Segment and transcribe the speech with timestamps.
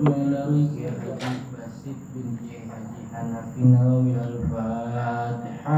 [0.00, 5.76] ثم إلى ريب حج باسط بنت حج حنفي نووي الفاتحة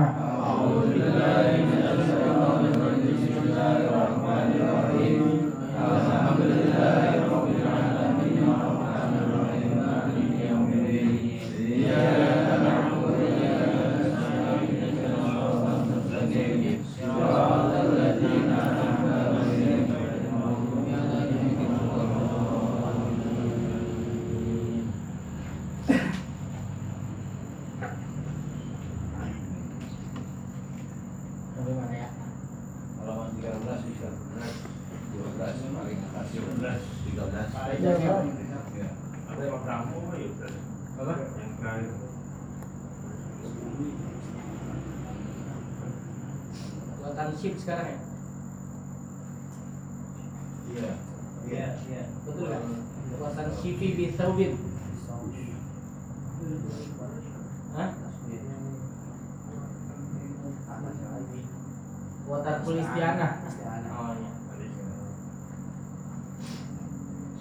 [62.64, 63.44] Kulistiana.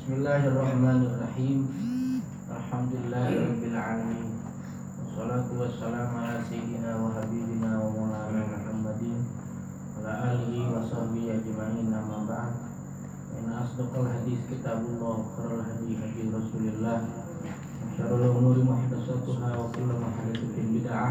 [0.03, 1.59] Bismillahirrahmanirrahim.
[2.51, 4.35] Alhamdulillahirabbil alamin.
[4.99, 9.23] Wassalatu wassalamu ala sayyidina wa habibina wa maulana Muhammadin
[9.95, 12.55] wa ala alihi wa sahbihi ajma'in amma ba'd.
[13.39, 16.99] Inna asdaqal hadis kitabullah wa khairal hadi hadi Rasulillah.
[17.92, 21.10] الله وشر الأمور محدثاتها وكل محدثة بدعة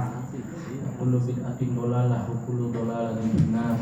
[0.84, 3.78] وكل بدعة ضلالة وكل ضلالة في النار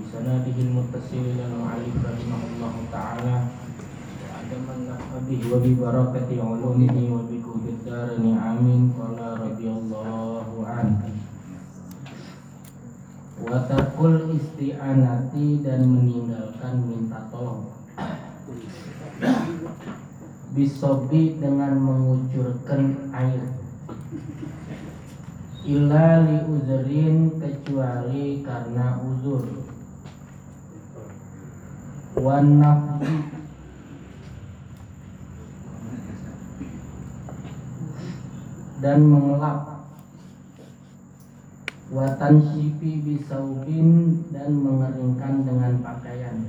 [0.00, 3.36] بسناده المتصل إلى المعلم رحمه الله تعالى
[4.20, 11.00] وعدم النفع به وببركة علومه وبكون الدارين آمين قال رضي الله عنه
[13.34, 17.66] Watakul isti'anati dan meninggalkan minta tolong
[20.49, 23.43] Bisobi dengan mengucurkan air.
[25.69, 29.45] Ila li uzrin kecuali karena uzur.
[32.17, 32.57] Wan
[38.79, 39.83] dan mengelap
[41.91, 46.47] watan sipi bisaubin dan mengeringkan dengan pakaian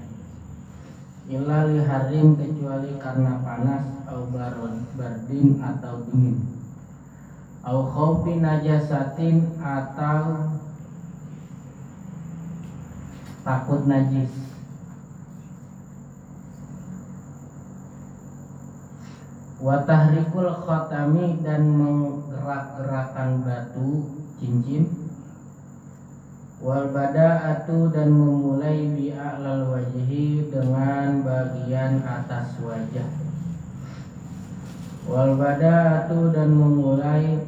[1.31, 6.43] ilali harim kecuali karena panas au baron bardin atau dingin.
[7.63, 10.51] Au khawfi najasatin atau
[13.47, 14.33] takut najis.
[19.61, 24.09] Watahrikul khatami dan menggerak-gerakan batu
[24.41, 25.00] cincin
[26.61, 33.09] Wal bada'atu dan memulai bi'a'lal wajhi dengan bagian atas wajah.
[35.09, 37.41] Wal bada'atu dan memulai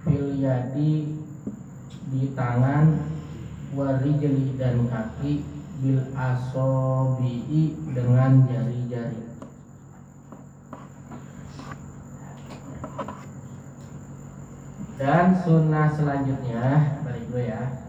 [0.00, 1.12] fil yadi
[2.08, 3.04] di tangan
[3.76, 5.44] warijli dan kaki
[5.84, 9.28] bil asobi'i dengan jari-jari.
[14.96, 17.83] Dan sunnah selanjutnya balik dulu ya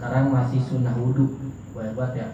[0.00, 1.28] sekarang masih sunnah wudhu
[1.76, 2.32] buat buat ya.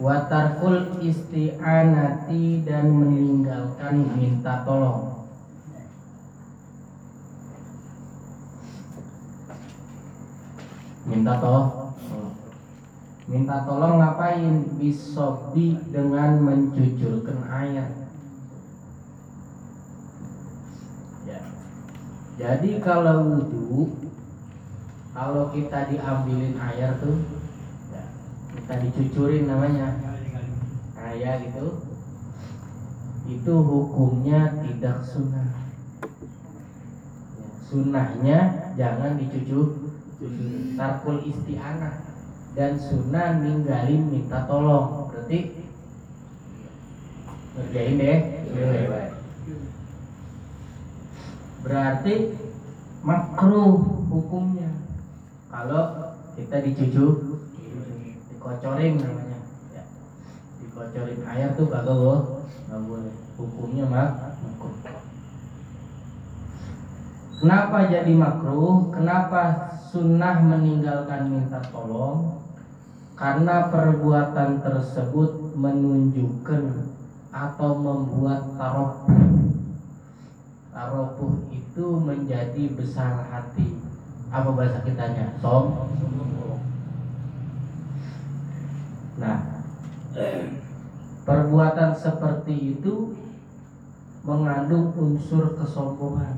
[0.00, 5.28] Watarkul isti'anati dan meninggalkan minta tolong.
[11.04, 11.92] Minta tolong.
[13.28, 14.80] Minta tolong ngapain?
[14.80, 18.03] Bisobi dengan mencucurkan air
[22.34, 23.94] Jadi kalau wudhu
[25.14, 27.22] Kalau kita diambilin air tuh
[27.94, 28.04] ya,
[28.58, 30.02] Kita dicucurin namanya
[31.14, 31.78] ya gitu
[33.30, 35.70] Itu hukumnya tidak sunnah.
[37.38, 38.38] Ya, Sunnahnya
[38.74, 39.94] jangan dicucu
[40.74, 42.14] Tarkul isti'anah
[42.54, 45.10] dan sunnah ninggalin minta tolong.
[45.10, 45.58] Berarti
[47.54, 48.18] ngerjain deh
[51.64, 52.28] berarti
[53.00, 54.68] makruh hukumnya
[55.48, 57.40] kalau kita dicucu
[58.28, 59.38] dikocorin namanya
[59.72, 59.82] ya.
[60.60, 62.20] dikocorin air tuh kagak boleh
[62.68, 64.08] nggak boleh hukumnya mak
[64.44, 64.76] makruh
[67.34, 68.94] Kenapa jadi makruh?
[68.94, 72.40] Kenapa sunnah meninggalkan minta tolong?
[73.18, 76.62] Karena perbuatan tersebut menunjukkan
[77.34, 79.53] atau membuat taropuh.
[80.74, 83.78] Taropuh itu menjadi besar hati.
[84.34, 85.38] Apa bahasa kitanya?
[85.38, 85.70] Som.
[89.14, 89.38] Nah,
[91.24, 93.14] perbuatan seperti itu
[94.24, 96.36] mengandung unsur kesombongan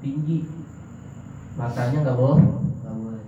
[0.00, 0.48] tinggi
[1.56, 2.48] makanya nggak boleh
[2.80, 3.24] nggak boleh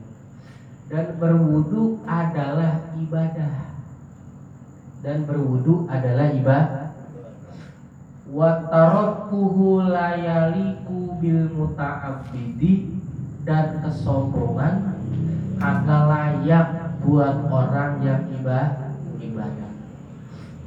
[0.88, 3.76] dan berwudu adalah ibadah
[5.05, 6.86] dan berwudu adalah ibadah
[8.26, 12.99] wa tarakkuhu layaliku bil muta'abbidi
[13.46, 14.99] dan kesombongan
[15.62, 16.67] kagak layak
[17.06, 18.87] buat orang yang ibadah
[19.23, 19.70] ibadah.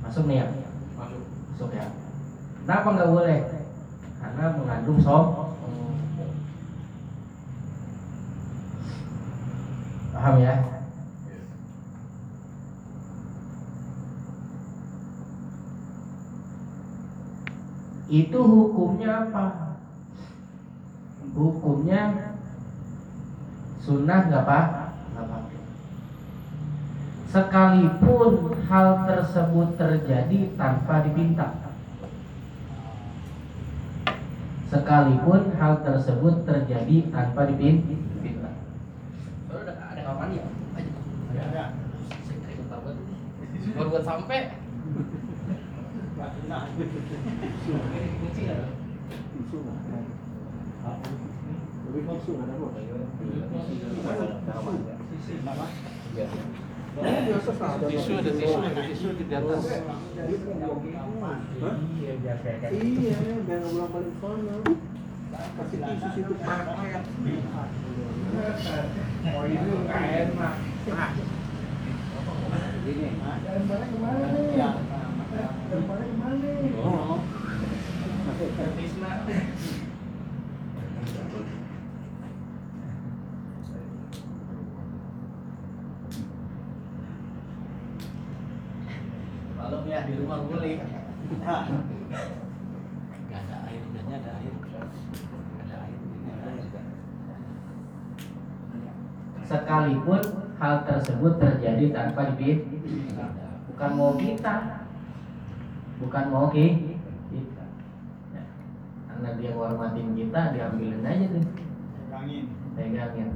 [0.06, 0.48] Masuk nih ya?
[0.96, 1.22] Masuk.
[1.54, 1.88] masuk ya?
[2.64, 3.40] Kenapa nggak boleh?
[4.20, 5.24] Karena mengandung som
[10.20, 10.79] paham ya
[18.10, 19.78] itu hukumnya apa
[21.38, 22.34] hukumnya
[23.86, 24.60] sunnah nggak apa
[25.14, 25.38] nggak apa
[27.30, 31.54] sekalipun hal tersebut terjadi tanpa diminta
[34.74, 37.90] sekalipun hal tersebut terjadi tanpa diminta
[39.50, 40.46] Baru ada ada kapan ya?
[40.78, 40.92] Aja.
[41.34, 41.64] Ada.
[42.22, 44.46] Saya ikut banget.
[46.20, 46.28] Ini
[48.20, 48.68] kunci nggak?
[57.88, 59.64] Tisu ada tisu, tisu di atas.
[62.76, 63.16] iya
[63.48, 64.56] biar bolak balik sana.
[65.30, 67.04] Kasih tisu situ paket.
[69.30, 70.54] oh itu kain mah
[73.80, 74.89] ke mana nih?
[75.70, 77.22] Oh.
[89.90, 90.86] Ya di rumah boleh.
[93.30, 94.54] Gak ada air, udaranya ada air.
[95.66, 95.98] Ada air.
[99.50, 100.22] sekalipun
[100.62, 104.79] hal tersebut terjadi tanpa diminta bukan mau kita
[106.00, 107.66] bukan mau ki- kita.
[108.32, 108.44] Ya.
[109.12, 111.44] karena dia menghormatin kita diambilin aja tuh.
[112.80, 113.30] Pegangin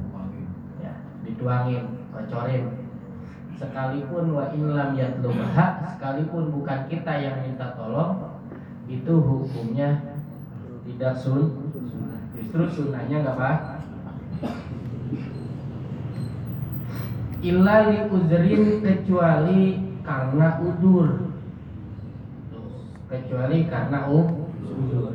[0.80, 0.94] ya
[1.24, 2.84] dituangin kocorin
[3.56, 8.40] sekalipun wa inlam yatlubha sekalipun bukan kita yang minta tolong
[8.92, 10.20] itu hukumnya
[10.84, 11.72] tidak sun
[12.36, 13.52] justru sunnahnya nggak apa?
[17.44, 19.62] Illa li uzrin kecuali
[20.04, 21.33] karena udur
[23.14, 25.14] kecuali karena u- udur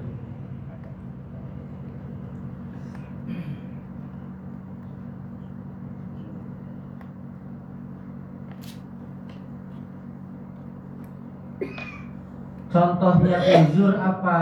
[12.68, 14.38] Contohnya uzur apa?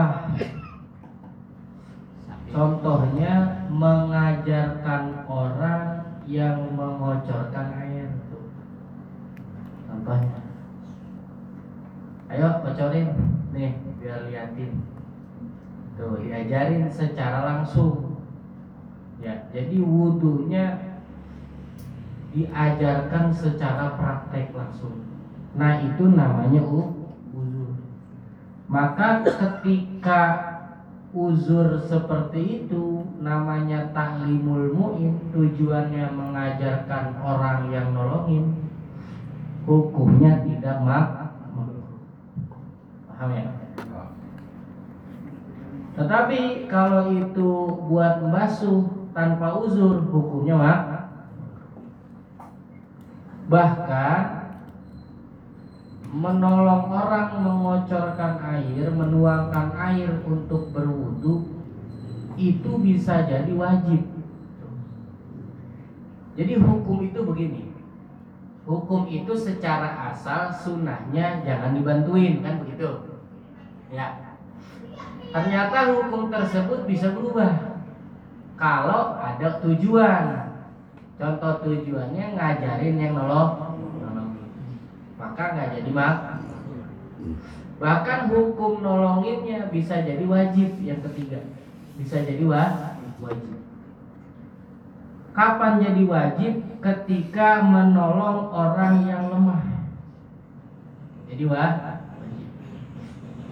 [2.50, 3.34] Contohnya
[3.70, 8.10] mengajarkan orang yang mengocorkan air.
[9.86, 10.42] Contohnya.
[12.26, 13.14] Ayo kocorin
[13.56, 14.84] nih biar liatin.
[15.96, 18.20] Tuh diajarin secara langsung.
[19.24, 20.76] Ya, jadi wudhunya
[22.36, 25.08] diajarkan secara praktek langsung.
[25.56, 26.60] Nah itu namanya
[27.32, 27.80] uzur.
[28.68, 30.22] Maka ketika
[31.16, 38.52] uzur seperti itu namanya taklimul mu'in tujuannya mengajarkan orang yang nolongin
[39.64, 41.25] hukumnya tidak mak
[43.16, 43.44] ya
[45.96, 47.50] tetapi kalau itu
[47.88, 48.84] buat membasuh
[49.16, 50.80] tanpa uzur hukumnya mak
[53.46, 54.36] bahkan
[56.16, 61.44] menolong orang mengocorkan air, menuangkan air untuk berwudu
[62.40, 64.00] itu bisa jadi wajib.
[66.36, 67.65] Jadi hukum itu begini.
[68.66, 73.14] Hukum itu secara asal sunnahnya jangan dibantuin kan begitu.
[73.94, 74.34] Ya.
[75.30, 77.78] Ternyata hukum tersebut bisa berubah
[78.58, 80.50] kalau ada tujuan.
[81.16, 83.78] Contoh tujuannya ngajarin yang nolong.
[85.16, 86.16] Maka nggak jadi mak.
[87.76, 91.40] Bahkan hukum nolonginnya bisa jadi wajib yang ketiga.
[91.96, 93.55] Bisa jadi wa- wajib.
[95.36, 96.52] Kapan jadi wajib?
[96.80, 99.60] Ketika menolong orang yang lemah.
[101.28, 101.76] Jadi wa-
[102.16, 102.48] wajib.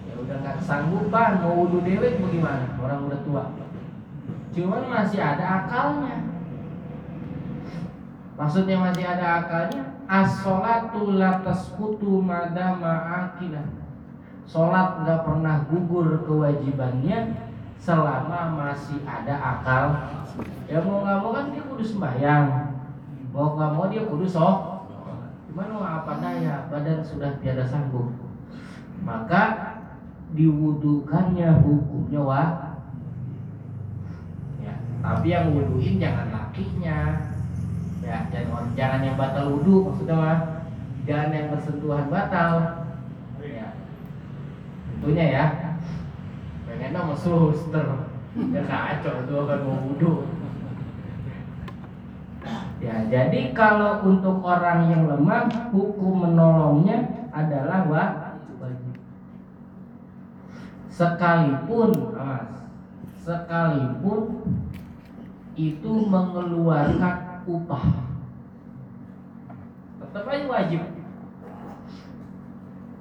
[0.09, 2.73] Ya udah nggak sanggupan mau wudhu dewek bagaimana?
[2.81, 3.43] Orang udah tua.
[4.49, 6.25] Cuman masih ada akalnya.
[8.35, 13.63] Maksudnya masih ada akalnya As-sholatu la tasqutu madama akilah
[14.45, 17.44] Sholat nggak pernah gugur kewajibannya
[17.85, 19.83] Selama masih ada akal.
[20.65, 22.45] Ya mau nggak mau kan dia kudu sembahyang.
[23.29, 24.89] Mau nggak mau dia kudu sholat
[25.45, 26.65] Cuman mau apa daya?
[26.73, 28.09] Badan sudah tiada sanggup.
[29.05, 29.41] Maka
[30.33, 32.49] diwudukannya hukumnya wah
[34.59, 34.73] ya,
[35.05, 37.29] Tapi yang wuduin jangan lakinya.
[38.01, 40.39] Ya jangan jangan yang batal wudhu maksudnya mah
[41.05, 42.53] jangan yang bersentuhan batal.
[43.45, 43.77] Ya
[44.89, 45.45] tentunya ya
[46.75, 47.87] pengen sama suster
[48.51, 50.27] ya kacau tuh kan mau wudhu
[52.83, 58.95] ya jadi kalau untuk orang yang lemah hukum menolongnya adalah wajib.
[60.91, 61.91] Sekalipun
[63.19, 64.19] sekalipun
[65.55, 67.85] itu mengeluarkan upah
[69.99, 70.94] tetap aja wajib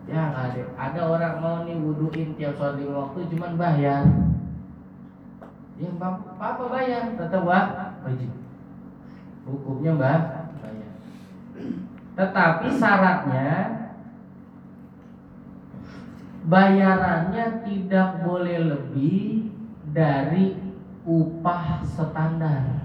[0.05, 0.63] ya ada.
[0.77, 4.05] Ada orang mau nih wuduin tiap sholat lima waktu cuman bayar.
[5.75, 7.17] Ya bap- apa bayar?
[7.17, 8.31] Tetap wa- wajib.
[9.45, 10.21] Hukumnya mbak
[10.61, 10.93] bayar.
[12.15, 13.49] Tetapi syaratnya
[16.45, 19.49] bayarannya tidak boleh lebih
[19.97, 20.61] dari
[21.09, 22.85] upah standar.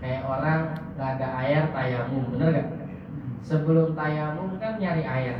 [0.00, 0.60] Kayak orang
[0.96, 2.24] nggak ada air tayamum.
[2.32, 2.79] Bener gak
[3.44, 5.36] sebelum tayamum kan nyari air.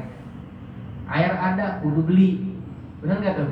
[1.11, 2.61] Air ada kudu beli.
[3.01, 3.49] Bener gak tuh?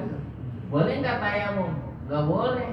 [0.68, 1.72] Boleh nggak tayamum?
[2.06, 2.70] Nggak boleh.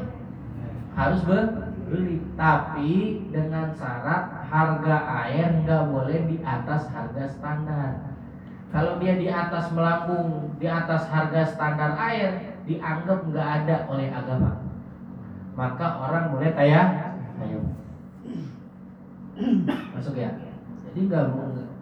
[0.95, 2.15] Harus be- beli.
[2.35, 2.91] Tapi
[3.31, 7.91] dengan syarat harga air nggak boleh di atas harga standar.
[8.75, 14.59] Kalau dia di atas melambung di atas harga standar air dianggap nggak ada oleh agama.
[15.55, 17.71] Maka orang boleh tayamum.
[19.95, 20.31] Masuk ya?
[20.91, 21.31] Jadi nggak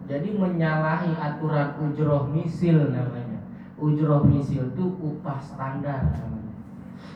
[0.04, 3.40] jadi menyalahi aturan ujroh misil namanya.
[3.80, 6.52] Ujroh misil itu upah standar namanya.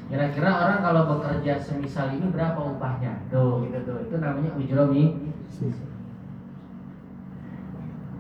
[0.09, 3.29] Kira-kira orang kalau bekerja semisal ini berapa upahnya?
[3.29, 3.97] Tuh gitu tuh.
[4.09, 5.77] Itu namanya ujroh misil.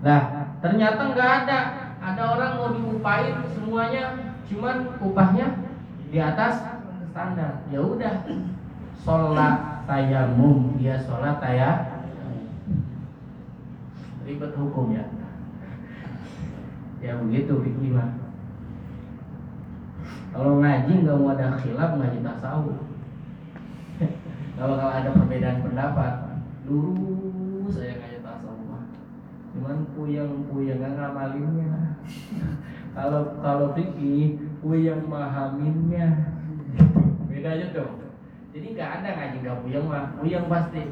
[0.05, 1.61] Nah ternyata nggak ada.
[1.99, 5.65] Ada orang mau diupain semuanya cuman upahnya
[6.13, 6.61] di atas
[7.09, 7.65] standar.
[7.73, 8.15] Ya udah
[9.01, 10.77] sholat tayamum.
[10.77, 11.98] Dia sholat tayamum
[14.29, 15.05] ribet hukum ya.
[17.01, 18.13] Ya begitu fikih mah.
[20.37, 22.79] Kalau ngaji nggak mau ada khilaf ngaji tasawuf.
[24.59, 28.69] Kalau kalau ada perbedaan pendapat lurus saya ngaji tasawuf
[29.49, 31.99] cuman puyeng puyeng nggak ngamalinnya
[32.99, 36.09] kalau kalau fikih puyeng mahaminnya.
[37.39, 38.03] Aja tuh.
[38.51, 40.11] Jadi nggak ada ngaji nggak puyeng mah.
[40.19, 40.91] Puyeng pasti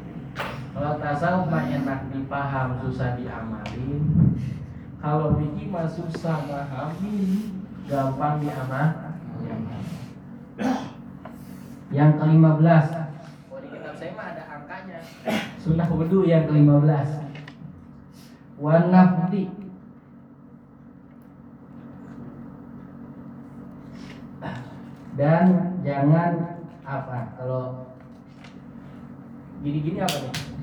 [0.77, 4.05] kalau tasawuf mah enak dipaham susah diamalin.
[5.01, 7.17] Kalau Vicky mah susah memahami
[7.89, 9.17] gampang di apa
[11.89, 13.09] yang kelima belas.
[13.49, 15.01] Oh di kitab saya mah ada angkanya.
[15.57, 17.09] Sunnah wudhu yang kelima belas.
[18.61, 19.49] Wanafti
[25.17, 27.89] dan jangan apa kalau
[29.65, 30.56] gini-gini apa nih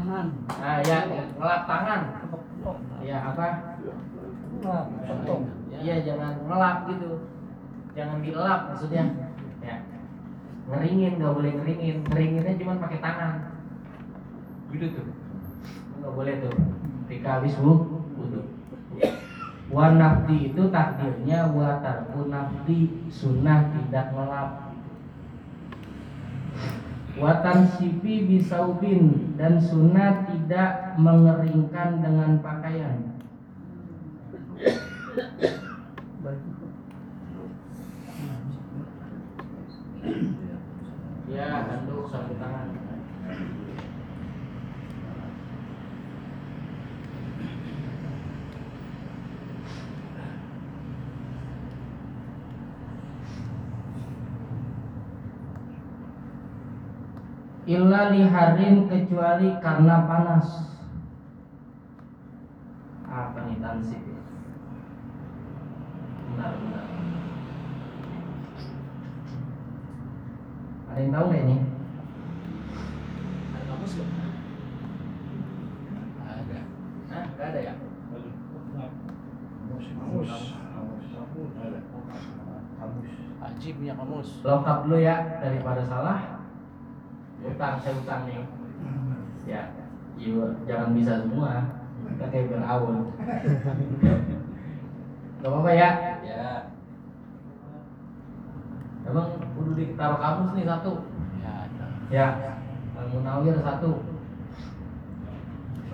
[0.00, 0.26] Tangan.
[0.48, 0.98] ah ya
[1.36, 2.00] ngelap tangan
[3.04, 3.46] ya apa?
[4.64, 5.44] Nah, potong.
[5.68, 7.28] iya jangan ngelap gitu.
[7.92, 9.04] Jangan dilap maksudnya.
[9.60, 9.84] Ya.
[10.72, 11.96] Ngeringin nggak boleh ngeringin.
[12.08, 13.32] Ngeringinnya cuma pakai tangan.
[14.72, 15.06] Gitu tuh.
[16.00, 16.54] Nggak boleh tuh.
[17.04, 18.40] Ketika habis wu- wudhu.
[19.68, 24.69] Wanafti itu takdirnya watarku nafti sunnah tidak ngelap
[27.20, 33.20] Watan sipi bisaubin dan sunnah tidak mengeringkan dengan pakaian
[41.30, 42.79] Ya, handuk sapu tangan.
[57.70, 60.74] Illa liharin kecuali karena panas.
[63.06, 64.02] Apa nih tansib?
[64.10, 64.22] ya?
[66.34, 66.84] Benar, benar.
[70.90, 71.56] Ada yang tahu nggak ini?
[73.54, 74.10] Ada kamus nggak?
[76.26, 76.58] Ada.
[77.14, 77.24] Hah?
[77.38, 77.74] Ada ya?
[83.38, 84.28] Haji punya kamus.
[84.42, 86.39] Lengkap dulu ya daripada salah.
[87.40, 88.44] Utang saya utang nih.
[89.48, 89.72] Ya,
[90.20, 91.64] iya, jangan bisa semua.
[92.10, 92.96] Kita kayak Fir'aun.
[95.40, 96.20] Gak apa-apa ya.
[96.20, 96.68] Ya.
[99.08, 101.00] Emang kudu ditaruh kamus nih satu.
[102.12, 102.12] Ya.
[102.12, 102.28] Ya,
[103.08, 104.04] Munawir satu.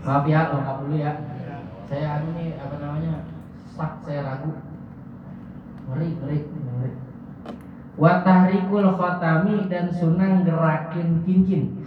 [0.03, 1.15] Maaf ya, lengkap dulu ya.
[1.87, 3.23] Saya anu nih apa namanya?
[3.71, 4.51] Sak saya ragu.
[5.87, 7.06] Ngeri, ngeri, ngeri.
[7.97, 11.81] Wa tahrikul khatami dan sunnah gerakin cincin.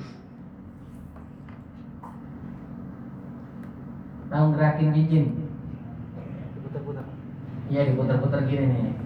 [4.29, 5.25] Tahu gerakin cincin?
[7.69, 8.97] Iya diputar-putar gini nih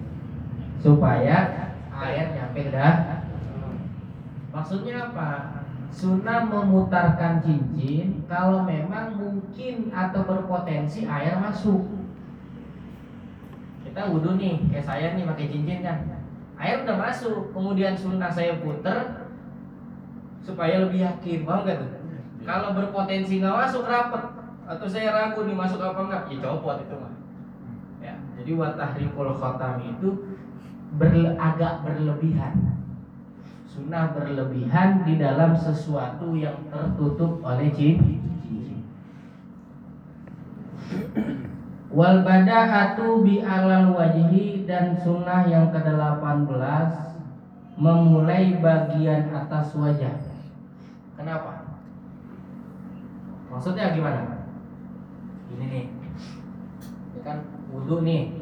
[0.80, 3.28] supaya air nyampe ke dah.
[4.56, 5.32] Maksudnya apa?
[5.92, 11.84] Sunnah memutarkan cincin kalau memang mungkin atau berpotensi air masuk.
[13.84, 16.23] Kita wudhu nih, kayak saya nih pakai cincin kan.
[16.60, 19.26] Air udah masuk, kemudian sunnah saya puter
[20.44, 21.92] supaya lebih yakin, paham gak tuh?
[22.44, 24.24] Kalau berpotensi nggak masuk rapet
[24.68, 27.14] atau saya ragu nih masuk apa enggak, ya copot itu mah.
[28.04, 30.36] Ya, jadi watahrikul khatami itu
[31.00, 32.84] berle- agak berlebihan.
[33.64, 38.22] Sunnah berlebihan di dalam sesuatu yang tertutup oleh cincin.
[41.90, 46.92] Wal badahatu bi alal wajhi dan sunnah yang ke-18
[47.78, 50.18] memulai bagian atas wajah.
[51.18, 51.66] Kenapa?
[53.50, 54.50] Maksudnya gimana?
[55.54, 55.86] Ini nih.
[57.14, 57.38] Ini kan
[57.70, 58.42] wudhu nih.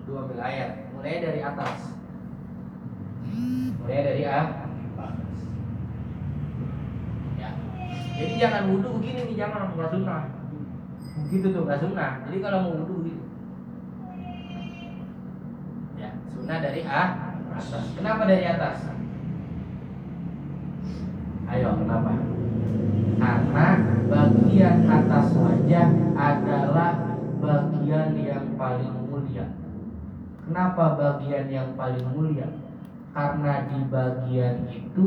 [0.00, 0.88] Wudhu ambil air.
[0.96, 1.92] Mulai dari atas.
[3.80, 4.60] Mulai dari atas.
[7.36, 7.48] Ya.
[8.16, 10.22] Jadi jangan wudhu begini nih, jangan nggak sunnah.
[11.28, 12.24] Begitu tuh nggak sunnah.
[12.24, 13.33] Jadi kalau mau wudhu gitu.
[16.34, 17.02] Sunnah dari A
[17.54, 17.86] atas.
[17.94, 18.78] Kenapa dari atas?
[21.46, 22.10] Ayo, kenapa?
[23.14, 23.66] Karena
[24.10, 26.90] bagian atas wajah adalah
[27.38, 29.46] bagian yang paling mulia.
[30.44, 32.50] Kenapa bagian yang paling mulia?
[33.14, 35.04] Karena di bagian itu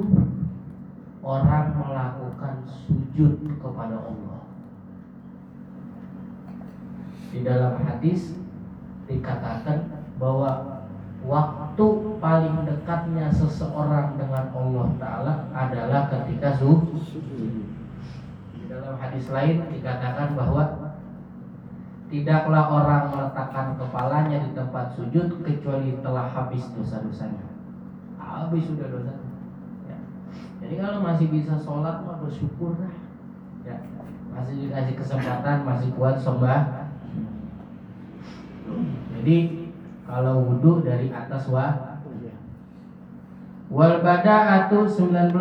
[1.19, 4.39] orang melakukan sujud kepada Allah.
[7.27, 8.39] Di dalam hadis
[9.11, 10.76] dikatakan bahwa
[11.25, 11.85] waktu
[12.21, 17.23] paling dekatnya seseorang dengan Allah Ta'ala adalah ketika sujud.
[18.53, 20.93] Di dalam hadis lain dikatakan bahwa
[22.07, 27.47] tidaklah orang meletakkan kepalanya di tempat sujud kecuali telah habis dosa-dosanya.
[28.15, 29.13] Habis sudah dosa.
[29.87, 29.97] Ya.
[30.63, 32.95] Jadi kalau masih bisa sholat mah bersyukur lah.
[33.67, 33.77] Ya.
[34.31, 36.91] Masih dikasih kesempatan, masih kuat sembah.
[39.17, 39.37] Jadi
[40.07, 41.99] kalau wudhu dari atas wa
[43.67, 45.35] wal bada'atu 19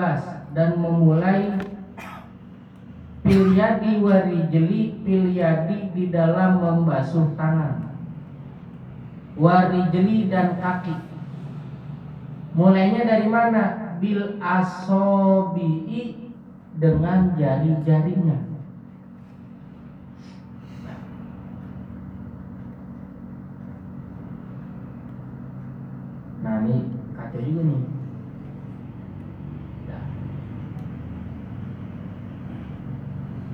[0.51, 1.55] dan memulai
[3.27, 7.91] Pilyadi warijeli pilyadi di dalam membasuh tangan.
[9.35, 10.95] Warijeli dan kaki.
[12.55, 13.99] Mulainya dari mana?
[13.99, 16.31] Bil asobi'i
[16.77, 18.47] dengan jari-jarinya
[26.47, 26.79] Nah ini
[27.15, 27.83] kacau juga nih.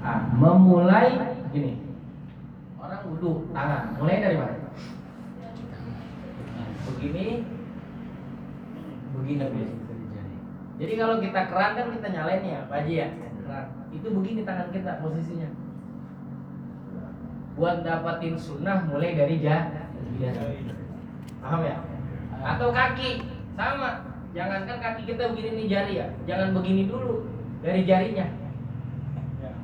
[0.02, 1.14] Ah, memulai
[1.54, 1.78] gini
[2.74, 4.58] Orang wudhu tangan Mulai dari mana?
[6.90, 7.46] Begini
[9.14, 9.46] Begini
[10.82, 13.66] Jadi kalau kita keran kan kita nyalain ya Pak ya Keran.
[13.94, 15.54] Itu begini tangan kita posisinya
[17.54, 20.66] Buat dapatin sunnah mulai dari jari
[21.38, 21.91] Paham ya?
[22.42, 23.22] Atau kaki.
[23.54, 24.10] Sama.
[24.32, 26.06] Jangankan kaki kita begini nih jari ya.
[26.24, 27.28] Jangan begini dulu
[27.62, 28.26] Dari jarinya.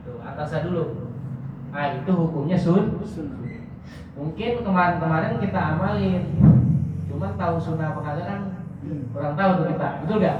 [0.06, 1.12] Tuh atasnya dulu.
[1.74, 3.02] Nah itu hukumnya sun.
[4.14, 6.24] Mungkin kemarin-kemarin kita amalin.
[7.10, 8.40] Cuman tahu sunnah apa kagak kan?
[9.10, 9.88] Kurang tahu tuh kita.
[10.06, 10.36] Betul gak?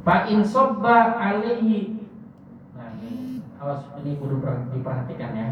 [0.00, 1.99] Pak insobba alaihi ini
[3.60, 5.48] Awas ini kudu per- diperhatikan ya.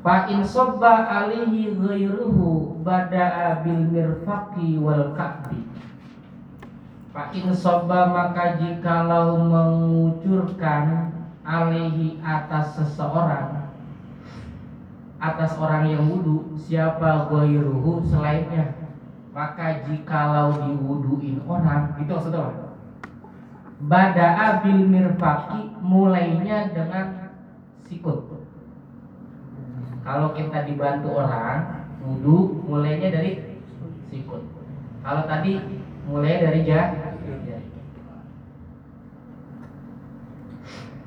[0.00, 5.68] Fa in sobba alaihi ghairuhu bada'a bil mirfaqi wal ka'bi.
[7.12, 11.12] Fa in sobba maka jikalau mengucurkan
[11.44, 13.68] alaihi atas seseorang
[15.20, 18.80] atas orang yang wudhu siapa ghairuhu selainnya?
[19.32, 22.63] Maka jikalau diwuduin orang itu maksudnya apa?
[23.84, 27.36] Bada'a bil mirfaqi mulainya dengan
[27.84, 28.32] sikut.
[30.04, 33.60] Kalau kita dibantu orang wudhu mulainya dari
[34.08, 34.40] sikut.
[35.04, 35.60] Kalau tadi
[36.08, 36.96] mulai dari jari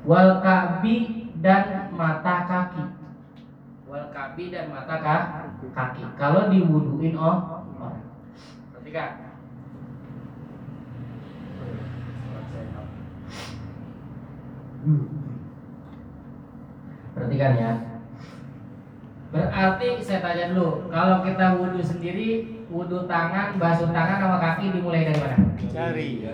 [0.08, 2.84] wal kabi dan mata kaki.
[3.90, 6.02] Wal kabi dan mata ka- kaki.
[6.16, 7.66] Kalau diwuduin oh.
[8.72, 9.27] Perhatikan
[17.14, 17.72] perhatikan ya
[19.28, 25.04] Berarti saya tanya dulu, kalau kita wudhu sendiri, wudhu tangan, basuh tangan sama kaki dimulai
[25.04, 25.36] dari mana?
[25.68, 26.24] Jari,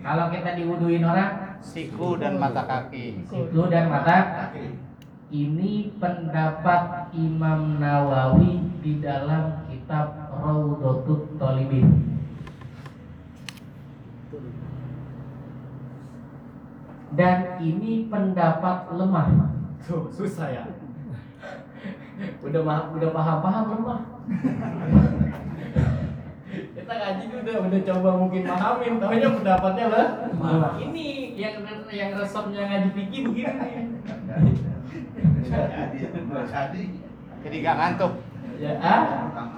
[0.00, 3.28] Kalau kita diwuduin orang, siku dan mata kaki.
[3.28, 4.48] siku dan mata.
[5.28, 12.17] Ini pendapat Imam Nawawi di dalam kitab Raudhatut Thalibin.
[17.16, 19.28] Dan ini pendapat lemah.
[19.86, 20.64] Tuh, susah ya.
[22.42, 24.00] udah ma- udah paham-paham lemah.
[26.48, 30.06] Kita ngaji tuh udah udah coba mungkin pahamin, taunya pendapatnya lah.
[30.34, 30.72] lemah.
[30.82, 31.06] Ini
[31.38, 31.54] yang
[31.92, 33.84] yang resepnya ngaji fikih begini nih.
[37.44, 38.12] Jadi nggak ngantuk.
[38.58, 39.02] Ya, ah?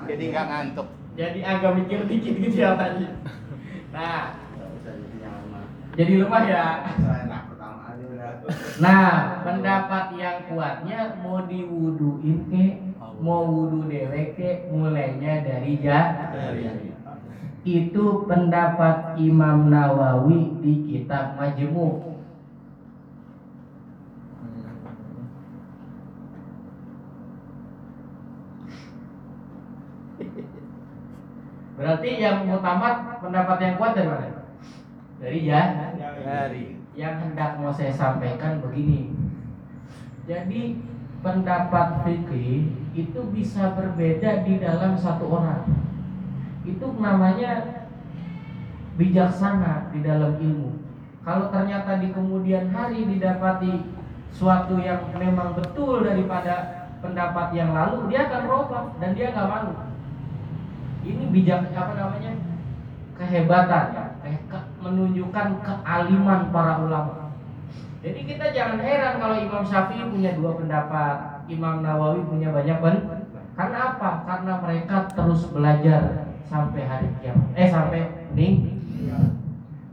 [0.05, 0.89] Jadi nggak ngantuk.
[1.17, 3.09] Jadi agak mikir dikit gitu ya tadi.
[3.91, 4.37] Nah,
[5.97, 6.65] jadi lemah ya.
[8.81, 16.89] Nah, pendapat yang kuatnya mau diwuduin ke, mau wudu dewek ke, mulainya dari jari.
[17.61, 22.09] Itu pendapat Imam Nawawi di kitab Majmu.
[31.77, 34.41] Berarti yang utama pendapat yang kuat dari mana?
[35.21, 36.80] Dari jari Jari.
[37.01, 39.17] Yang hendak mau saya sampaikan begini.
[40.29, 40.85] Jadi
[41.25, 45.65] pendapat fikih itu bisa berbeda di dalam satu orang.
[46.69, 47.81] Itu namanya
[49.01, 50.77] bijaksana di dalam ilmu.
[51.25, 53.97] Kalau ternyata di kemudian hari didapati
[54.37, 59.73] suatu yang memang betul daripada pendapat yang lalu, dia akan berubah dan dia nggak malu.
[61.01, 62.33] Ini bijak apa namanya?
[63.21, 63.85] kehebatan
[64.25, 67.15] ke- ke- menunjukkan kealiman para ulama.
[68.01, 72.97] Jadi kita jangan heran kalau Imam Syafi'i punya dua pendapat, Imam Nawawi punya banyak pen.
[73.53, 74.25] Karena apa?
[74.25, 77.53] Karena mereka terus belajar sampai hari kiamat.
[77.61, 78.01] Eh sampai
[78.33, 78.81] ning.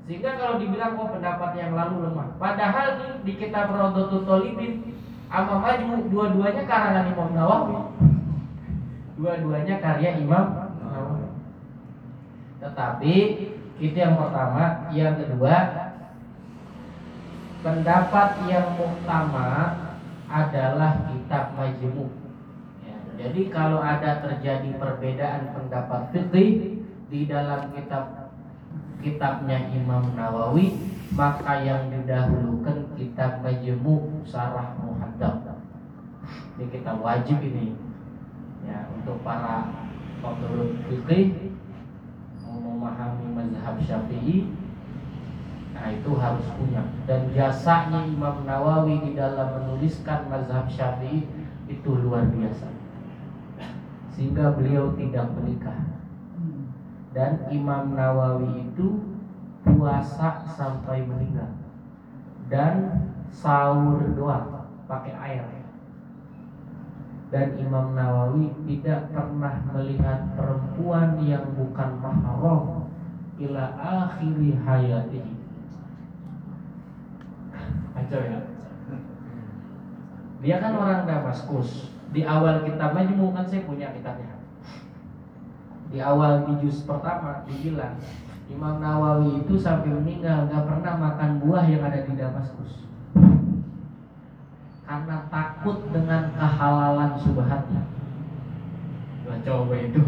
[0.07, 4.95] Sehingga kalau dibilang kok pendapat yang lalu lemah, padahal nih di kitab Rodotul Tolibin
[5.27, 7.75] sama Majmu dua-duanya karangan Imam Nawawi.
[9.19, 11.27] Dua-duanya karya Imam Nawawi.
[12.63, 13.15] Tetapi
[13.77, 15.55] itu yang pertama, yang kedua
[17.61, 19.77] pendapat yang utama
[20.27, 22.09] adalah kitab Majmu.
[22.81, 22.97] Ya.
[23.21, 28.33] Jadi kalau ada terjadi perbedaan pendapat fikih di dalam kitab
[28.97, 30.73] kitabnya Imam Nawawi,
[31.13, 35.61] maka yang didahulukan kitab Majmu' Sarah Muhaddab.
[36.57, 37.77] Ini kita wajib ini
[38.65, 39.69] ya untuk para
[40.19, 41.53] pengurus fikih
[43.57, 44.53] mazhab Syafi'i
[45.77, 46.81] Nah itu harus punya.
[47.05, 51.29] Dan jasanya Imam Nawawi di dalam menuliskan mazhab syafi'i
[51.69, 52.65] itu luar biasa.
[54.09, 55.77] Sehingga beliau tidak menikah.
[57.13, 59.05] Dan Imam Nawawi itu
[59.61, 61.53] puasa sampai meninggal.
[62.49, 65.45] Dan sahur doang pakai air.
[67.29, 72.76] Dan Imam Nawawi tidak pernah melihat perempuan yang bukan mahram
[73.37, 75.37] ila akhiri hayatihi
[77.97, 78.39] Kacau ya.
[80.45, 81.89] Dia kan orang Damaskus.
[82.13, 84.37] Di awal kitab Majmu kan saya punya kitabnya.
[85.89, 87.97] Di awal di juz pertama dibilang
[88.47, 92.85] Imam Nawawi itu sampai meninggal nggak pernah makan buah yang ada di Damaskus.
[94.87, 97.83] Karena takut dengan kehalalan subhatnya.
[99.43, 99.99] Coba itu.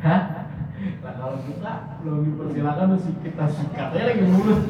[0.00, 0.39] Hah?
[0.80, 4.64] Nah, kalau kita belum dipersilakan mesti kita sikat aja lagi mulus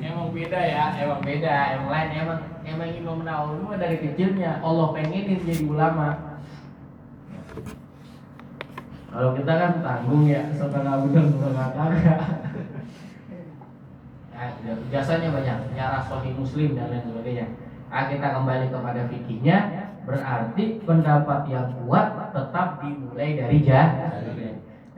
[0.00, 4.92] emang beda ya, emang beda, emang lain emang emang Imam Nawawi mah dari kecilnya Allah
[4.92, 6.08] pengenin jadi ulama.
[9.10, 12.20] Kalau kita kan tanggung ya, setengah benar setengah kagak.
[14.30, 14.48] Nah,
[14.88, 17.46] jasanya banyak, nyarah Sahih Muslim dan lain sebagainya.
[17.90, 24.10] Nah, kita kembali kepada fikihnya, berarti pendapat yang kuat tetap dimulai dari jah.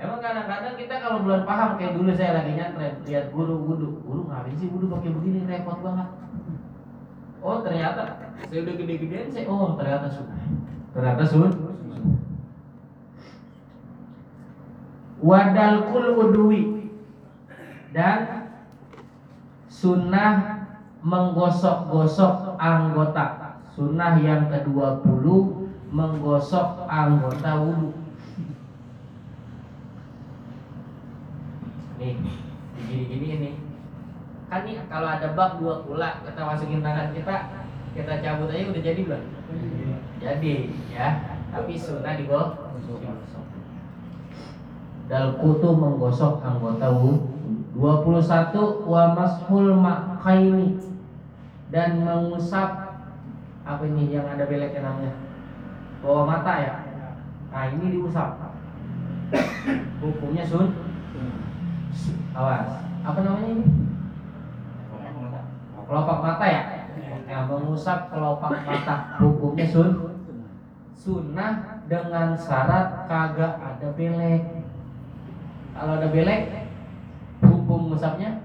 [0.01, 4.27] Emang kadang-kadang kita kalau belum paham kayak dulu saya lagi nyantren lihat guru wudhu, guru
[4.27, 6.09] ngapain sih wudhu pakai begini repot banget.
[7.44, 10.42] Oh ternyata saya udah gede-gedean saya oh ternyata sunnah.
[10.96, 11.53] Ternyata sun.
[15.22, 16.90] Wadal kul udwi
[17.94, 18.51] dan
[19.70, 20.66] sunnah
[21.07, 23.41] menggosok-gosok anggota.
[23.73, 25.25] Sunnah yang ke-20
[25.93, 28.03] menggosok anggota wudhu.
[32.03, 32.19] nih
[32.91, 33.51] gini-gini ini.
[34.51, 37.37] Kan nih kalau ada bak dua kula kita masukin tangan kita
[37.95, 39.25] kita cabut aja udah jadi belum?
[40.19, 40.55] Jadi
[40.91, 41.09] ya.
[41.53, 43.01] Tapi sunnah digosok
[45.07, 47.33] dal kutu menggosok anggota wudhu.
[47.73, 50.77] 21 wa mashul makaini
[51.73, 52.82] dan mengusap
[53.62, 55.14] apa ini yang ada beleknya namanya?
[56.03, 56.75] Bawah mata ya?
[57.55, 58.42] Nah ini diusap.
[60.03, 60.75] Hukumnya sun?
[62.35, 62.83] Awas.
[63.07, 63.66] Apa namanya ini?
[65.87, 66.62] Kelopak mata ya?
[67.29, 68.96] Yang mengusap kelopak mata.
[69.22, 69.90] Hukumnya sun?
[70.98, 74.42] Sunnah dengan syarat kagak ada belek.
[75.72, 76.42] Kalau ada belek
[77.42, 78.42] hukum musabnya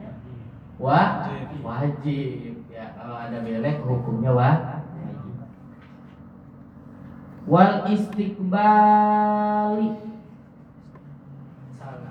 [0.78, 1.26] wah
[1.62, 2.66] wajib.
[2.70, 4.77] Ya kalau ada belek hukumnya wah
[7.48, 8.46] wal istiqbali.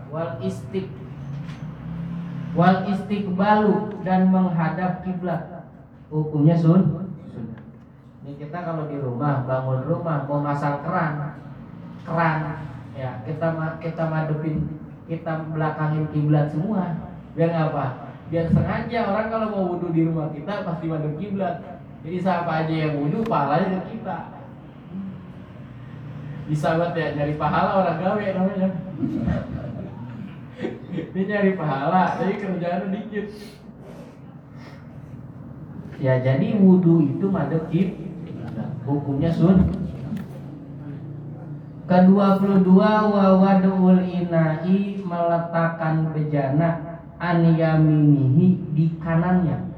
[0.09, 0.88] Wal istiq
[2.57, 5.68] wal istiqbalu dan menghadap kiblat.
[6.09, 7.05] Hukumnya sun
[8.25, 11.38] ini kita kalau di rumah bangun rumah mau masang keran
[12.03, 12.59] keran
[12.96, 14.66] ya kita kita madepin
[15.07, 16.96] kita belakangin kiblat semua.
[17.37, 18.16] Biar apa?
[18.33, 21.61] Biar sengaja orang kalau mau wudhu di rumah kita pasti madep kiblat.
[22.03, 24.36] Jadi siapa aja yang wudhu pahalanya ke kita
[26.47, 28.69] bisa banget ya nyari pahala orang gawe namanya.
[30.97, 33.27] Ini nyari pahala jadi kerjaan dikit.
[35.99, 37.99] Ya jadi wudhu itu madep kib
[38.87, 39.75] hukumnya sun.
[41.87, 49.76] Ke-22 wa wadul inai meletakkan bejana an yaminihi di kanannya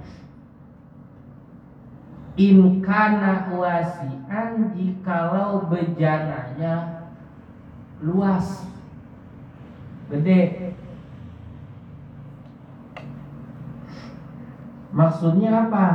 [2.39, 7.05] in kana wasian jikalau bejananya
[7.99, 8.63] luas.
[10.09, 10.73] Gede.
[14.95, 15.87] Maksudnya apa?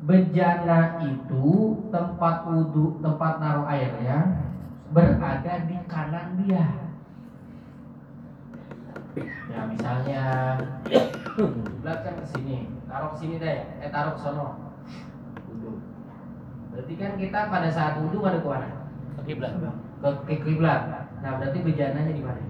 [0.00, 4.48] Bejana itu tempat wudhu tempat naruh airnya
[4.88, 6.89] berada di kanan dia
[9.50, 10.22] ya misalnya
[11.82, 13.58] belakang ke sini taruh ke sini deh.
[13.82, 14.46] Eh taruh ke sono.
[15.50, 15.82] Wudhu.
[16.70, 18.68] Berarti kan kita pada saat wudhu ada ke mana?
[19.18, 19.52] Ke kiblat.
[20.02, 20.80] Ke, ke kiblat.
[21.22, 22.42] Nah berarti bejananya di mana?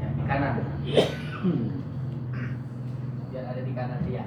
[0.00, 0.54] Ya di kanan.
[3.30, 4.24] Biar ada di kanan dia.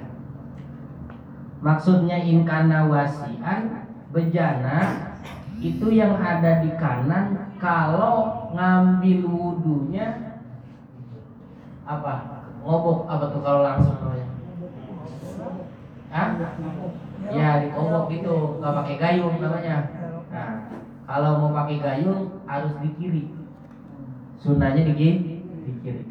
[1.64, 5.10] Maksudnya in kana wasian bejana
[5.58, 10.33] itu yang ada di kanan kalau ngambil wudhunya
[11.84, 12.14] apa?
[12.64, 14.28] Ngobok apa tuh kalau langsung namanya?
[16.08, 16.28] Hah?
[17.32, 18.60] ya dikobok gitu.
[18.60, 19.76] Nggak pakai gayung namanya.
[20.32, 20.52] Nah
[21.04, 23.24] kalau mau pakai gayung harus di kiri.
[24.40, 26.04] Sunahnya di kiri di kiri.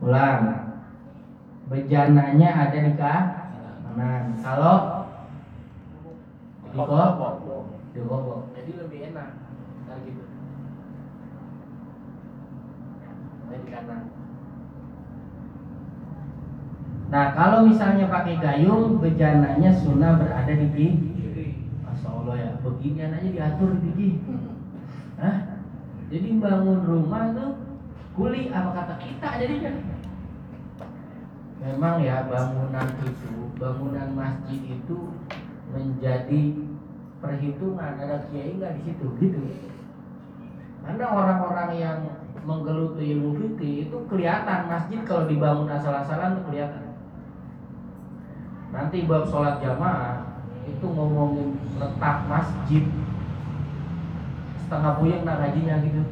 [0.00, 0.72] Ulang.
[1.68, 4.24] Bejananya ada di kanan.
[4.40, 4.78] Kalau
[6.72, 7.34] dikobok
[7.92, 8.40] dikobok.
[8.56, 9.30] Jadi lebih enak.
[9.84, 10.24] Ntar gitu.
[13.52, 14.21] Di kanan
[17.12, 21.60] Nah kalau misalnya pakai gayung bejananya sunnah berada di kiri.
[21.84, 24.16] Masya Allah ya beginian aja diatur di
[25.20, 25.60] Hah?
[26.08, 27.52] Jadi bangun rumah tuh
[28.16, 29.72] kuli apa kata kita jadinya.
[31.60, 34.98] Memang ya bangunan itu, bangunan masjid itu
[35.68, 36.42] menjadi
[37.20, 39.40] perhitungan ada kiai nggak di situ gitu.
[40.82, 41.98] Karena orang-orang yang
[42.42, 46.91] menggeluti ilmu fikih itu kelihatan masjid kalau dibangun asal-asalan kelihatan.
[48.72, 52.88] Nanti bab sholat jamaah itu ngomongin letak masjid
[54.64, 56.02] setengah puyeng nak gajinya gitu.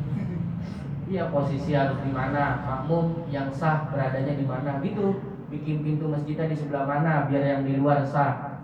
[1.11, 5.25] Iya posisi harus di mana, makmum yang sah beradanya di mana gitu.
[5.51, 8.63] Bikin pintu masjidnya di sebelah mana biar yang di luar sah.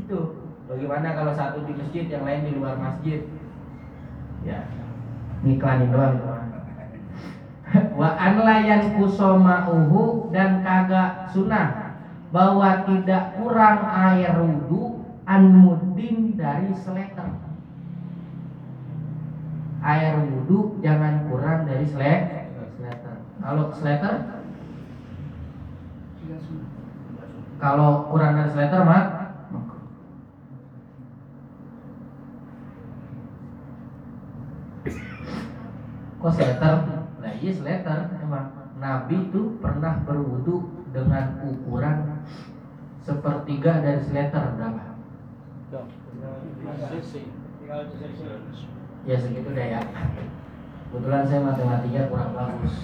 [0.00, 0.48] Gitu.
[0.66, 3.28] Bagaimana kalau satu di masjid yang lain di luar masjid?
[4.42, 4.64] Ya.
[5.44, 6.18] Ngiklanin doang.
[8.00, 11.87] Wa an layan kusoma'uhu dan kagak sunnah
[12.28, 17.40] bahwa tidak kurang air wudhu an mudin dari seleter.
[19.80, 23.16] Air wudhu jangan kurang dari sele- seleter.
[23.40, 24.14] Kalau seleter?
[27.58, 29.04] Kalau kurang dari seleter mah
[36.18, 36.74] kok seleter?
[37.22, 38.58] Nah iya seleter emang.
[38.78, 42.17] Nabi itu pernah berwudu dengan ukuran
[43.08, 44.84] sepertiga dari seleter berapa?
[49.08, 49.80] Ya segitu deh ya.
[50.88, 52.74] Kebetulan saya matematika kurang bagus.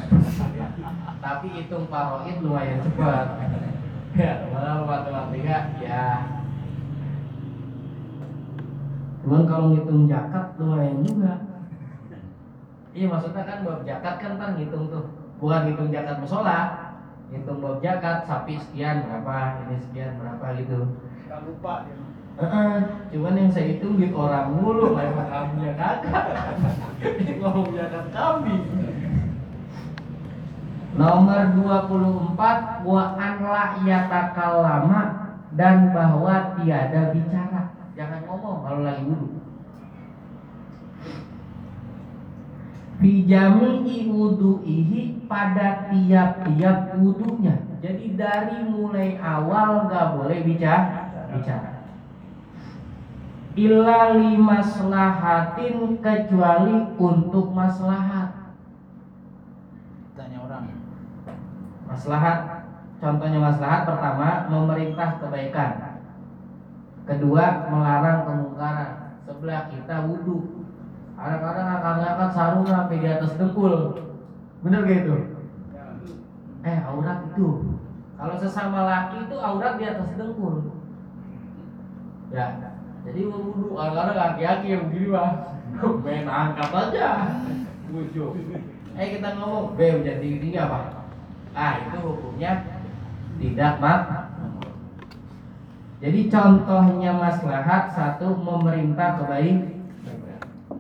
[1.20, 3.26] Tapi hitung paroid lumayan cepat.
[4.16, 6.04] Ya, malah matematika ya.
[9.24, 11.34] Cuman kalau ngitung jakat lumayan juga.
[12.94, 15.10] Iya maksudnya kan bab jakat kan kan ngitung tuh,
[15.42, 16.83] bukan ngitung jakat musola,
[17.32, 20.78] ngitung bab jakat sapi sekian berapa, ini sekian berapa gitu.
[21.28, 21.96] Gak lupa dia.
[22.34, 22.74] Heeh,
[23.14, 26.34] cuman yang saya hitung duit orang mulu, lewat kambingnya kakak.
[27.38, 28.64] Ngomong jakat kambing.
[30.98, 35.02] Nomor 24 wa an la yatakallama
[35.54, 37.70] dan bahwa tiada bicara.
[37.94, 39.43] Jangan ngomong kalau lagi wudhu.
[43.02, 47.58] Bijami'i wudu'ihi pada tiap-tiap wudhunya.
[47.82, 51.10] Jadi dari mulai awal nggak boleh bicara.
[51.34, 51.74] bicara.
[53.54, 58.54] Illa limaslahatin kecuali untuk maslahat.
[60.18, 60.74] Tanya orang.
[61.86, 62.38] Maslahat
[62.98, 66.02] contohnya maslahat pertama memerintah kebaikan.
[67.06, 68.90] Kedua melarang kemungkaran.
[69.22, 70.66] Sebelah kita wudhu.
[71.24, 73.96] Kadang-kadang akan ngangkat sarung sampai di atas dengkul.
[74.60, 75.40] Bener gitu?
[76.60, 77.80] Eh aurat itu.
[78.20, 80.68] Kalau sesama laki itu aurat di atas dengkul.
[82.28, 82.76] Ya.
[83.08, 85.32] Jadi wudhu kadang-kadang laki-laki yang begini mah.
[86.04, 87.08] Main angkat aja.
[87.88, 88.36] Wudhu.
[88.92, 91.08] Eh kita ngomong, B jadi tinggi apa?
[91.56, 92.68] Ah itu hukumnya
[93.40, 94.00] tidak mak.
[96.04, 99.73] Jadi contohnya maslahat satu memerintah kebaik,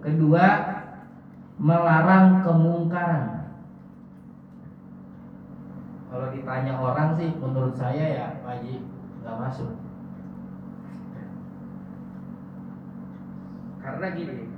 [0.04, 0.46] kedua
[1.56, 3.48] melarang kemungkaran.
[6.12, 9.72] Kalau ditanya orang sih, menurut saya ya Pak nggak masuk.
[13.80, 14.48] Karena gini,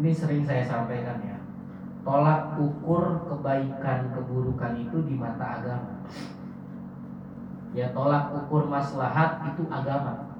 [0.00, 1.36] ini sering saya sampaikan ya,
[2.06, 5.92] tolak ukur kebaikan keburukan itu di mata agama.
[7.76, 10.38] Ya tolak ukur maslahat itu agama.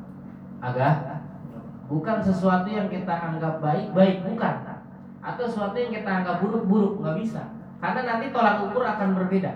[0.60, 1.19] Agak
[1.90, 4.54] bukan sesuatu yang kita anggap baik baik bukan.
[5.20, 7.50] Atau sesuatu yang kita anggap buruk buruk nggak bisa.
[7.82, 9.50] Karena nanti tolak ukur akan berbeda.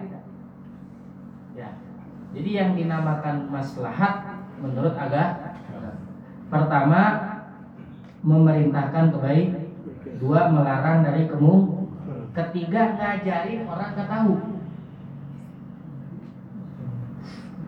[1.54, 1.70] Ya.
[2.34, 5.54] Jadi yang dinamakan maslahat menurut agak
[6.50, 7.00] pertama
[8.26, 9.48] memerintahkan kebaik
[10.18, 11.86] dua melarang dari kemung
[12.34, 14.32] ketiga ngajarin orang ke tahu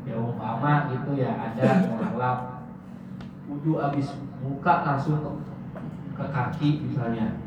[0.07, 2.39] ya umpama gitu ya ada mualaf.
[3.47, 4.11] Wudhu habis
[4.47, 5.31] buka langsung ke,
[6.15, 7.43] ke kaki misalnya.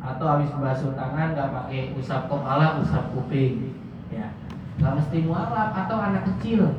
[0.00, 3.78] Atau habis basuh tangan nggak pakai usap kepala usap kuping
[4.10, 4.34] ya.
[4.82, 6.74] Nggak mesti mualaf atau anak kecil.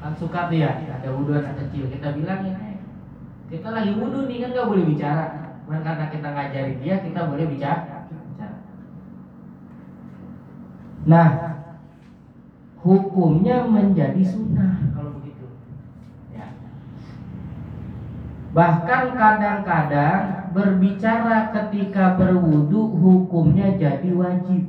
[0.00, 1.92] Kan suka tuh ya ada wudhu anak kecil.
[1.92, 2.56] Kita bilang ya
[3.50, 5.26] kita lagi wudhu nih kan nggak boleh bicara.
[5.66, 8.00] Cuman karena kita ngajari dia kita boleh bicara.
[11.04, 11.28] Nah
[12.80, 15.44] hukumnya menjadi sunnah kalau begitu
[16.32, 16.48] ya
[18.50, 24.66] bahkan kadang-kadang berbicara ketika berwudu hukumnya jadi wajib.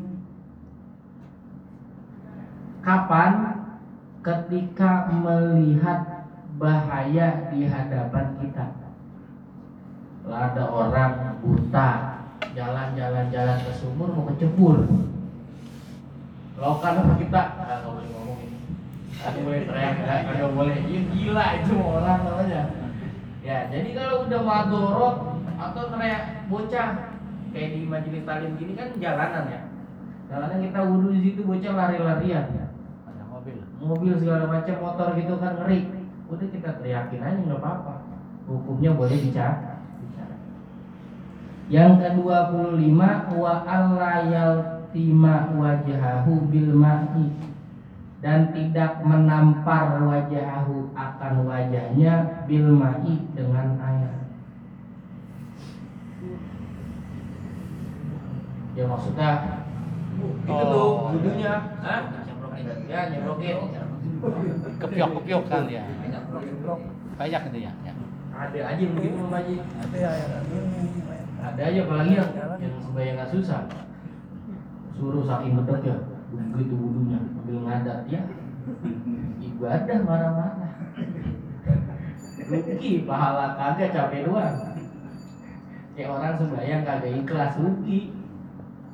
[2.82, 3.58] Kapan?
[4.22, 6.30] Ketika melihat
[6.62, 8.94] bahaya di hadapan kita.
[10.30, 12.22] Lah ada orang buta
[12.54, 14.86] jalan-jalan-jalan ke sumur mau kecebur.
[16.62, 18.58] Lokan apa kita Ah, nggak boleh ngomong ini
[19.18, 19.94] nggak boleh teriak
[20.30, 22.62] nggak boleh gila itu orang namanya
[23.42, 25.18] ya jadi kalau udah madorot
[25.62, 26.88] atau teriak bocah
[27.54, 29.62] kayak di majelis talim gini kan jalanan ya.
[30.32, 32.72] Jalanan kita wudhu di situ bocah lari-larian.
[33.04, 33.60] Ada mobil.
[33.84, 35.92] mobil segala macam motor gitu kan ngeri.
[36.32, 37.94] Udah kita teriakin aja nggak apa-apa.
[38.48, 39.84] Hukumnya boleh bicara.
[40.00, 40.36] Bicara.
[41.68, 47.51] Yang kedua puluh lima wa allayal tima wajahahu bil ma'i
[48.22, 54.14] dan tidak menampar wajahahu akan wajahnya bil ma'i dengan air
[58.78, 59.32] ya maksudnya
[60.22, 60.70] itu Oh.
[60.70, 61.54] tuh wudhunya?
[61.82, 62.66] Nyemprokin.
[62.86, 63.58] ya nyebrokin
[64.78, 65.82] Kepiok kepiok kan ya.
[67.18, 67.72] Banyak itu ya.
[67.82, 67.94] ya.
[68.32, 70.26] ada aja begitu Mbak Haji Ada ya, ya.
[71.42, 72.30] ada aja apalagi yang
[73.02, 73.66] yang nggak susah
[74.94, 75.98] suruh saking bedek ya
[76.32, 78.22] begitu wudhunya ambil ngadat ya.
[79.42, 80.72] Ibadah marah-marah.
[82.48, 84.56] Rugi pahala kagak capek doang.
[85.96, 88.16] Kayak orang sembahyang kagak ikhlas rugi.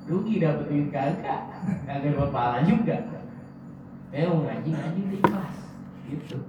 [0.08, 1.42] Rugi dapet duit kagak
[1.86, 2.98] kagak dapat pahala juga.
[4.16, 5.56] Eh mau ngaji ngaji ikhlas
[6.10, 6.40] gitu.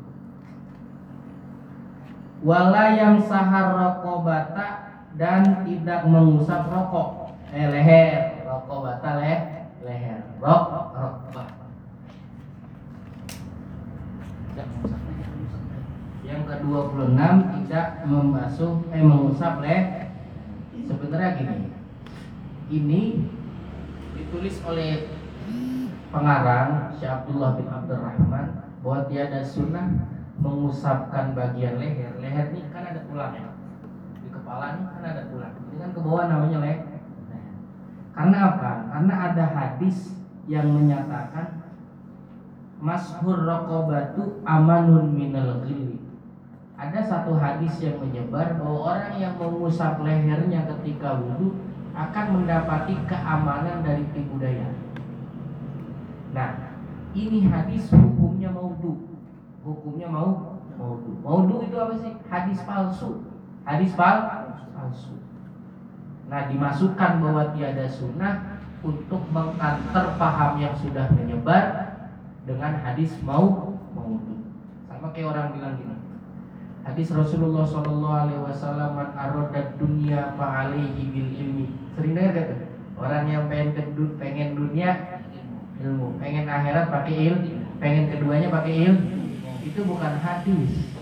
[2.38, 4.66] Wala yang sahar rokobata
[5.18, 7.34] dan tidak mengusap rokok.
[7.50, 9.57] Eh leher rokobata leh
[9.88, 10.20] leher.
[10.44, 10.62] Rok
[10.92, 11.48] mengusap.
[16.28, 17.16] yang ke-26
[17.56, 20.12] tidak membasuh eh mengusap leh
[20.84, 21.72] sebenarnya gini
[22.68, 23.02] ini
[24.12, 25.08] ditulis oleh
[26.12, 28.46] pengarang Syekh Abdullah bin Abdurrahman
[28.84, 29.88] bahwa tiada sunnah
[30.36, 32.12] mengusapkan bagian leher.
[32.20, 33.48] Leher ini kan ada tulang ya
[34.20, 35.52] di kepala ini kan ada tulang.
[35.72, 36.97] Ini kan ke bawah namanya leher
[38.18, 38.72] karena apa?
[38.90, 40.18] karena ada hadis
[40.50, 41.62] yang menyatakan
[42.78, 45.98] Mashur rokobatu amanun minal ghilli
[46.78, 51.58] Ada satu hadis yang menyebar bahwa orang yang mengusap lehernya ketika wudhu
[51.90, 54.70] akan mendapati keamanan dari tipu daya.
[56.30, 56.78] Nah,
[57.18, 59.10] ini hadis hukumnya maudhu.
[59.66, 61.18] Hukumnya mau maudhu.
[61.18, 62.14] Maudhu itu apa sih?
[62.30, 63.26] Hadis palsu.
[63.66, 64.22] Hadis pal
[64.70, 65.18] palsu.
[66.28, 71.64] Nah, dimasukkan bahwa tiada sunnah untuk mengkanter paham yang sudah menyebar
[72.44, 74.44] dengan hadis mau maudhu.
[74.86, 75.96] Sama kayak orang bilang gini.
[76.84, 78.96] Hadis Rasulullah Shallallahu Alaihi Wasallam
[79.76, 81.66] dunia fa'alihi bil ilmi.
[81.96, 82.48] Sering dengar gak?
[82.96, 85.20] Orang yang pengen ke du- pengen dunia
[85.78, 89.06] ilmu, pengen akhirat pakai ilmu, pengen keduanya pakai ilmu.
[89.62, 90.96] Itu bukan hadis,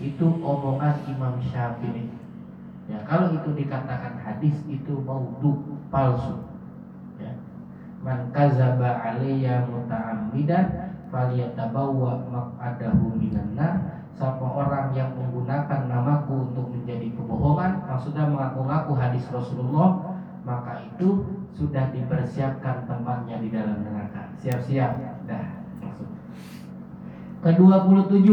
[0.00, 2.23] itu omongan Imam Syafi'i.
[2.84, 6.44] Ya kalau itu dikatakan hadis itu maudhu palsu.
[7.16, 7.32] Ya.
[8.04, 14.04] Man kazaba alayya muta'ammidan falyatabawwa maq'adahu minan nar.
[14.14, 20.14] Siapa orang yang menggunakan namaku untuk menjadi kebohongan maksudnya mengaku-ngaku hadis Rasulullah
[20.46, 21.26] maka itu
[21.56, 24.30] sudah dipersiapkan tempatnya di dalam neraka.
[24.38, 25.24] Siap-siap.
[25.24, 26.10] Dah masuk.
[27.42, 28.28] Ke-27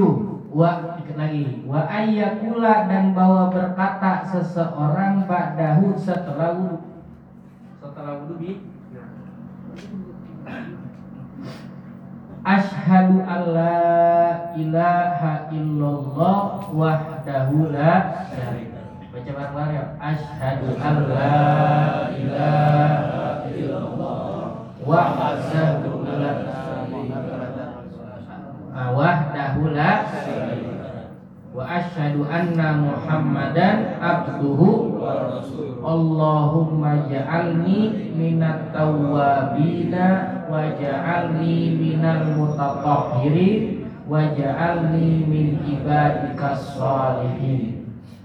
[0.52, 6.84] wa dikit lagi wa ayyakula dan bahwa berkata seseorang ba'dahu setelah wudu
[7.80, 8.52] setelah wudu bi
[12.42, 18.82] Ashhadu an la ilaha illallah wahdahu la syarika.
[19.14, 19.86] Baca bareng-bareng ya.
[20.02, 26.61] Ashhadu an la ilaha illallah wahdahu la
[28.90, 31.14] wahdahu la syarika.
[31.54, 34.98] Wa ashhadu anna Muhammadan abduhu
[35.84, 47.82] Allahumma ja'alni minat tawwabina wa ja'alni minal mutatahhirin wa ja'alni min ibadikas salihin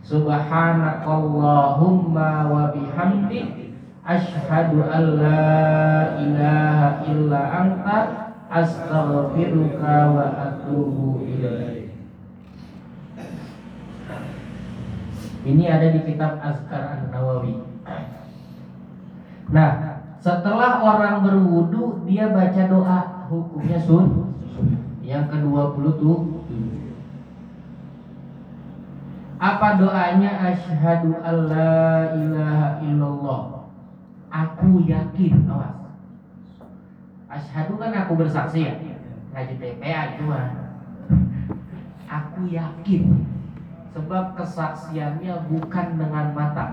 [0.07, 3.75] Subhanakallahumma wa bihamdik.
[4.07, 8.26] Ashhadu an la ilaha illa anta
[8.57, 11.93] Astaghfiruka wa atubu ilaih.
[15.45, 17.61] Ini ada di kitab Azkar An-Nawawi.
[19.53, 24.33] Nah, setelah orang berwudu dia baca doa hukumnya sun.
[25.05, 26.19] Yang ke-20 tuh
[29.37, 30.33] apa doanya?
[30.51, 33.71] Asyhadu alla ilaha illallah.
[34.33, 35.86] Aku yakin awas
[37.37, 38.75] asyhadu kan aku bersaksi ya.
[39.37, 40.49] Ngaji TPA itu mah
[42.09, 43.05] aku yakin
[43.93, 46.73] sebab kesaksiannya bukan dengan mata.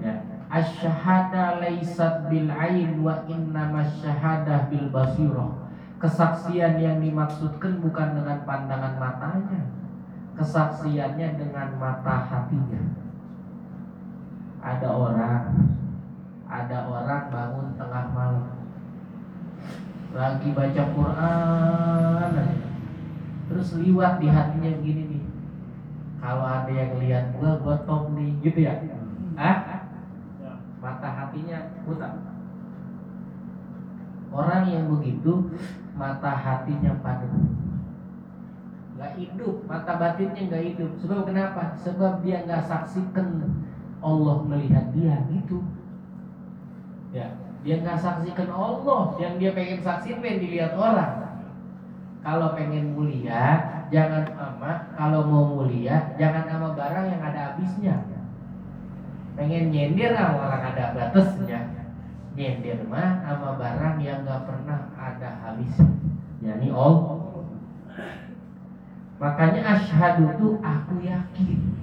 [0.00, 0.24] Ya.
[0.52, 5.64] Asyhada laisat bil ain wa innamas syahadah bil basirah.
[5.96, 9.62] Kesaksian yang dimaksudkan bukan dengan pandangan matanya.
[10.36, 12.82] Kesaksiannya dengan mata hatinya.
[14.60, 15.72] Ada orang
[16.52, 18.51] ada orang bangun tengah malam
[20.12, 22.68] lagi baca Quran aja.
[23.48, 25.24] terus liwat di hatinya begini nih.
[26.22, 28.76] Kalau ada yang lihat gua gua top nih gitu ya?
[29.36, 29.88] Ah
[30.82, 31.58] mata hatinya
[31.88, 32.08] buta.
[34.32, 35.52] Orang yang begitu
[35.96, 37.32] mata hatinya padat.
[38.96, 40.90] Nggak hidup mata batinnya nggak hidup.
[41.00, 41.76] Sebab kenapa?
[41.80, 43.60] Sebab dia nggak saksikan
[44.00, 45.60] Allah melihat dia gitu.
[47.12, 49.14] Ya dia nggak saksikan Allah.
[49.22, 51.14] Yang dia pengen saksikan pengen dilihat orang.
[52.22, 53.42] Kalau pengen mulia
[53.90, 54.90] jangan sama.
[54.98, 57.96] Kalau mau mulia jangan sama barang yang ada habisnya.
[59.38, 61.60] Pengen nyender sama orang ada batasnya.
[62.34, 65.94] Nyender mah sama barang yang nggak pernah ada habisnya.
[66.42, 67.22] Yakni all
[69.22, 71.78] makanya asyhadu itu aku yakin.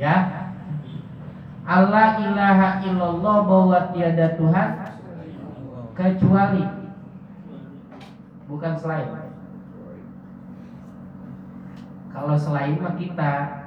[0.00, 0.48] Ya.
[1.68, 4.68] Allah ilaha illallah bahwa tiada Tuhan
[5.92, 6.64] kecuali
[8.48, 9.10] bukan selain
[12.12, 13.62] kalau selain mah kita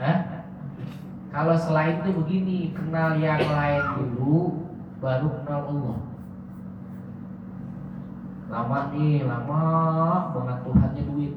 [0.00, 0.18] Hah?
[1.30, 4.66] Kalau selain itu begini, kenal yang lain dulu,
[4.98, 5.98] baru kenal Allah.
[8.50, 9.62] Lama nih, lama
[10.34, 11.34] banget Tuhannya duit.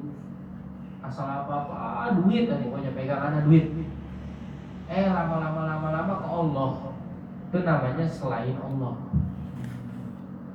[1.06, 3.66] Asal apa-apa, duit aja pokoknya pegangannya duit.
[4.90, 6.72] Eh lama-lama lama-lama ke Allah.
[7.52, 8.98] Itu namanya selain Allah.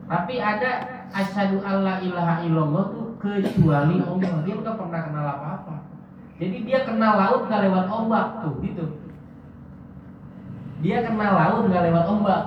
[0.08, 0.70] Tapi ada
[1.12, 4.40] asyhadu alla ilaha illallah tuh kecuali Allah.
[4.42, 5.74] Dia nggak pernah kenal apa-apa.
[6.38, 9.08] Jadi dia kenal laut gak lewat ombak tuh, gitu
[10.78, 12.42] dia kenal laut nggak lewat ombak.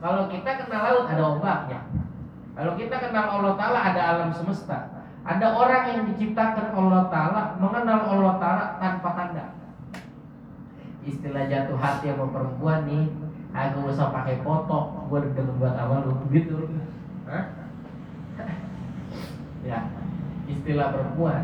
[0.00, 1.80] Kalau kita kenal laut ada ombaknya.
[2.56, 5.04] Kalau kita kenal Allah Taala ada alam semesta.
[5.26, 9.44] Ada orang yang diciptakan Allah Taala mengenal Allah Taala tanpa tanda.
[11.04, 13.06] Istilah jatuh hati sama perempuan nih,
[13.54, 16.66] aku usah pakai foto, gue demen buat awal lu gitu.
[17.26, 17.44] Hah?
[19.66, 19.80] ya,
[20.46, 21.42] istilah perempuan.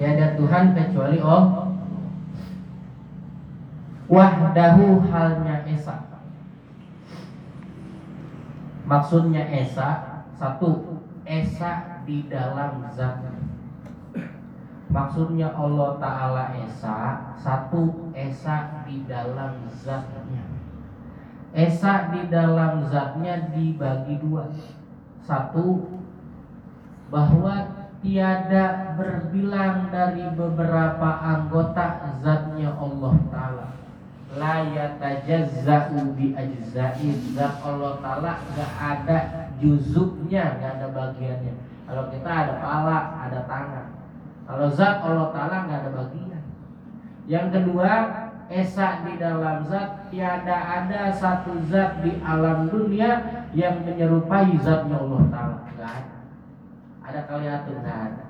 [0.00, 1.70] Tiada Tuhan kecuali Allah
[4.10, 6.02] wahdahu halnya esa
[8.82, 13.22] maksudnya esa satu esa di dalam zat
[14.90, 20.49] maksudnya Allah Ta'ala esa satu esa di dalam zatnya
[21.54, 24.46] esa di dalam zatnya dibagi dua.
[25.26, 25.98] Satu
[27.10, 33.66] bahwa tiada berbilang dari beberapa anggota zatnya Allah Ta'ala.
[34.38, 39.18] La yatajazza'u bi ajza'in zat Allah taala enggak ada
[39.58, 41.54] juzuknya enggak ada bagiannya.
[41.90, 43.86] Kalau kita ada pala ada tangan.
[44.46, 46.42] Kalau zat Allah taala enggak ada bagian.
[47.26, 47.90] Yang kedua
[48.50, 55.22] esa di dalam zat tiada ada satu zat di alam dunia yang menyerupai zatnya Allah
[55.30, 55.56] taala.
[55.70, 55.90] Ada.
[57.06, 58.26] Ada atau enggak ada.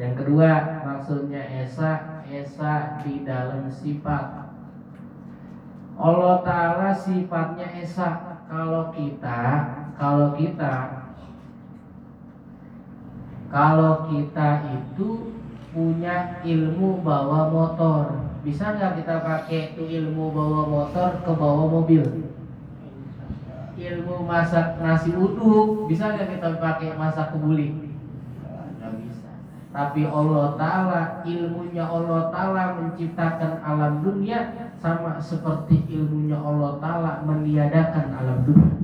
[0.00, 0.50] Yang kedua
[0.84, 4.46] maksudnya esa esa di dalam sifat.
[5.96, 8.36] Allah Ta'ala sifatnya Esa.
[8.46, 9.40] Kalau kita
[9.96, 10.74] Kalau kita
[13.48, 15.32] Kalau kita itu
[15.72, 22.30] Punya ilmu bawa motor Bisa nggak kita pakai ilmu bawa motor ke bawa mobil?
[23.74, 27.74] Ilmu masak nasi uduk Bisa nggak kita pakai masak kebuli?
[28.78, 29.30] Nggak bisa.
[29.74, 38.14] Tapi Allah Ta'ala Ilmunya Allah Ta'ala menciptakan alam dunia sama seperti ilmunya Allah Ta'ala meniadakan
[38.14, 38.78] alam dunia.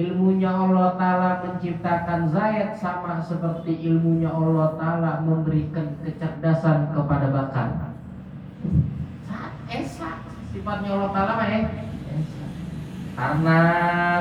[0.00, 7.91] Ilmunya Allah Ta'ala menciptakan Zaid sama seperti ilmunya Allah Ta'ala memberikan kecerdasan kepada bakar
[9.72, 10.20] Esa
[10.52, 11.64] sifatnya Allah Ta'ala mah eh
[12.12, 12.46] Esa.
[13.12, 13.60] Karena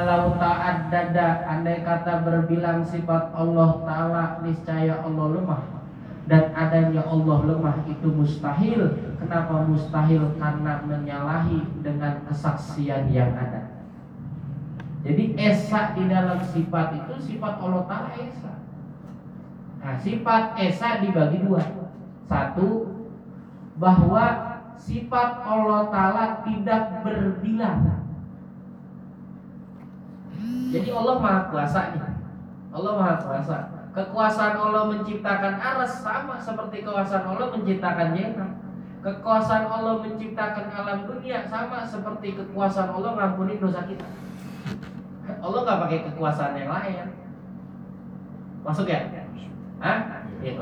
[0.04, 5.62] lau dada andai kata berbilang sifat Allah Ta'ala niscaya Allah lemah
[6.32, 9.16] dan adanya Allah lemah itu mustahil.
[9.20, 10.38] Kenapa mustahil?
[10.39, 13.84] Karena menyalahi dengan kesaksian yang ada.
[15.02, 18.54] Jadi esa di dalam sifat itu sifat Allah Ta'ala esa.
[19.82, 21.66] Nah, sifat esa dibagi dua.
[22.30, 23.01] Satu,
[23.82, 24.25] bahwa
[24.77, 28.05] sifat Allah Ta'ala tidak berbilang.
[30.71, 32.01] Jadi Allah Maha Kuasa nih.
[32.71, 33.57] Allah Maha Kuasa.
[33.91, 38.51] Kekuasaan Allah menciptakan aras sama seperti kekuasaan Allah menciptakan jannah.
[39.01, 44.05] Kekuasaan Allah menciptakan alam dunia sama seperti kekuasaan Allah ngampuni dosa kita.
[45.41, 47.09] Allah nggak pakai kekuasaan yang lain.
[48.61, 49.09] Masuk ya?
[49.82, 50.29] Hah?
[50.39, 50.53] Ya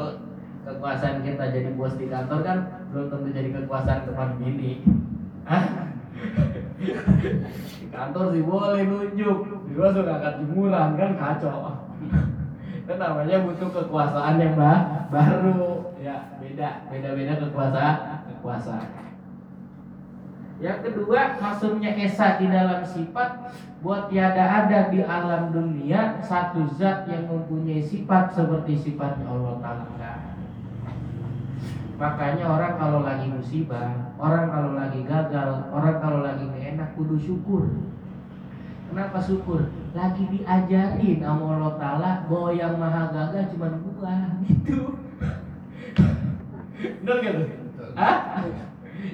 [0.68, 2.58] kekuasaan kita jadi bos di kantor kan
[2.92, 4.84] belum tentu jadi kekuasaan depan bini.
[7.80, 9.38] Di kantor sih boleh nunjuk,
[9.76, 11.60] luar suka angkat jemuran kan kacau.
[12.76, 17.96] Itu namanya butuh kekuasaan yang ba- baru, ya beda, beda-beda kekuasaan,
[18.30, 18.88] kekuasaan.
[20.60, 27.08] Yang kedua, maksudnya esa di dalam sifat buat tiada ada di alam dunia satu zat
[27.08, 30.29] yang mempunyai sifat seperti sifatnya Allah Taala.
[32.00, 37.20] Makanya orang kalau lagi musibah, orang kalau lagi gagal, orang kalau lagi gak enak kudu
[37.20, 37.68] syukur.
[38.88, 39.68] Kenapa syukur?
[39.92, 44.16] Lagi diajarin sama Allah Ta'ala bahwa yang maha gagal cuma gua
[44.48, 44.96] gitu.
[47.04, 47.48] Bener gak tuh?
[48.00, 48.18] Hah?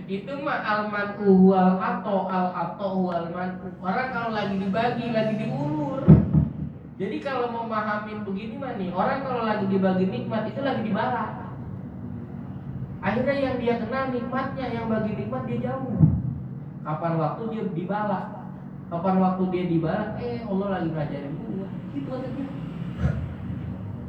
[0.06, 3.50] Itu mah alman wal atau al atau man.
[3.82, 6.06] Orang kalau lagi dibagi, lagi diulur.
[7.02, 11.45] Jadi kalau mau mahamin begini mah nih, orang kalau lagi dibagi nikmat itu lagi dibalas.
[13.06, 15.94] Akhirnya yang dia kenal nikmatnya, yang bagi nikmat dia jauh.
[16.82, 18.50] Kapan waktu dia dibalas?
[18.90, 20.18] Kapan waktu dia dibalas?
[20.18, 21.70] Eh Allah lagi ngajarin gua.
[21.94, 22.50] Gitu dia.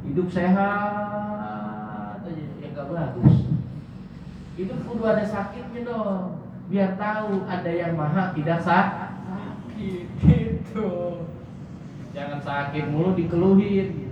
[0.01, 3.45] Hidup sehat aja, ya gak bagus.
[4.57, 6.41] Hidup kudu ada sakitnya dong.
[6.73, 10.09] Biar tahu ada yang maha tidak sakit.
[10.25, 10.89] Gitu.
[12.17, 14.09] Jangan sakit mulu dikeluhin.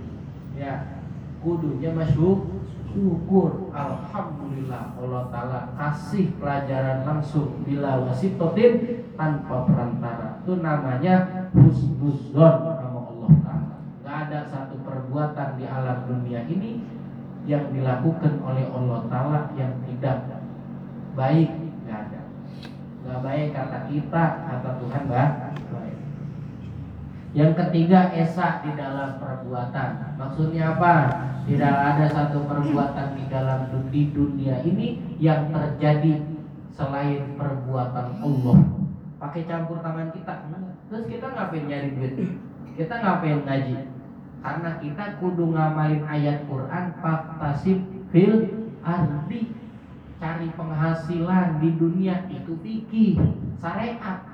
[0.54, 1.02] Ya,
[1.42, 2.55] kudunya masuk
[2.96, 10.40] syukur Alhamdulillah Allah Ta'ala kasih pelajaran langsung bila wasitotin tanpa perantara.
[10.40, 13.76] Itu namanya husnuzon sama Allah Ta'ala.
[14.00, 16.80] Gak ada satu perbuatan di alam dunia ini
[17.44, 20.40] yang dilakukan oleh Allah Ta'ala yang tidak
[21.12, 21.52] baik.
[21.84, 22.20] Gak ada.
[23.04, 25.32] Gak baik kata kita kata Tuhan baik
[27.36, 30.94] yang ketiga esa di dalam perbuatan maksudnya apa
[31.46, 36.36] tidak ada satu perbuatan di dalam di dunia ini yang terjadi
[36.76, 38.58] selain perbuatan Allah.
[39.16, 40.44] Pakai campur tangan kita.
[40.92, 42.14] Terus kita ngapain nyari duit?
[42.76, 43.76] Kita ngapain ngaji?
[44.44, 47.78] Karena kita kudu ngamalin ayat Quran faktasib
[48.12, 49.56] fil ardi.
[50.16, 53.20] Cari penghasilan di dunia itu fikih,
[53.60, 54.24] syariat.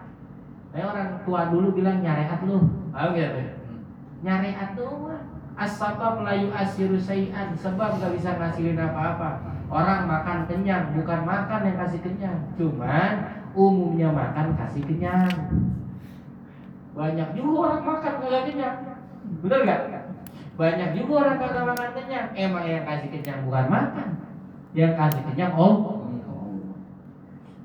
[0.71, 2.82] Kayak orang tua dulu bilang nyareat lu.
[2.93, 3.17] Paham?
[4.23, 5.17] Nyareat tuh?
[5.53, 9.53] As-sabab layu asiru sayan Sebab gak bisa ngasilin apa-apa.
[9.73, 12.39] Orang makan kenyang Bukan makan yang kasih kenyang.
[12.57, 13.13] Cuman
[13.57, 15.29] umumnya makan kasih kenyang.
[16.93, 18.77] Banyak juga orang makan gak kenyang.
[19.41, 19.81] Bener gak?
[20.61, 22.29] Banyak juga orang kagak makan kenyang.
[22.37, 24.09] Emang yang kasih kenyang bukan makan.
[24.77, 25.77] Yang kasih kenyang om.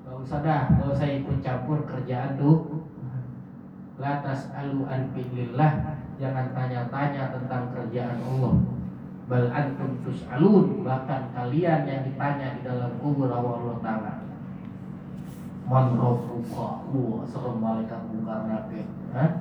[0.08, 2.88] Gak usah dah Gak usah ikut campur kerjaan tuh
[3.98, 5.98] Latas alu an fi'lillah.
[6.22, 8.54] Jangan tanya-tanya tentang kerjaan Allah.
[9.26, 10.86] Bal antum tus'alun.
[10.86, 14.14] Bahkan kalian yang ditanya di dalam kubur Allah Ta'ala.
[15.68, 19.32] Man rabbuka Wah serem malaikat nakir Hah?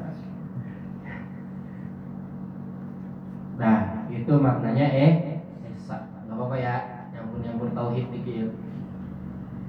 [3.62, 5.38] Nah itu maknanya eh
[5.70, 8.50] Esa Gak apa-apa ya Nyampur-nyampur tauhid dikit.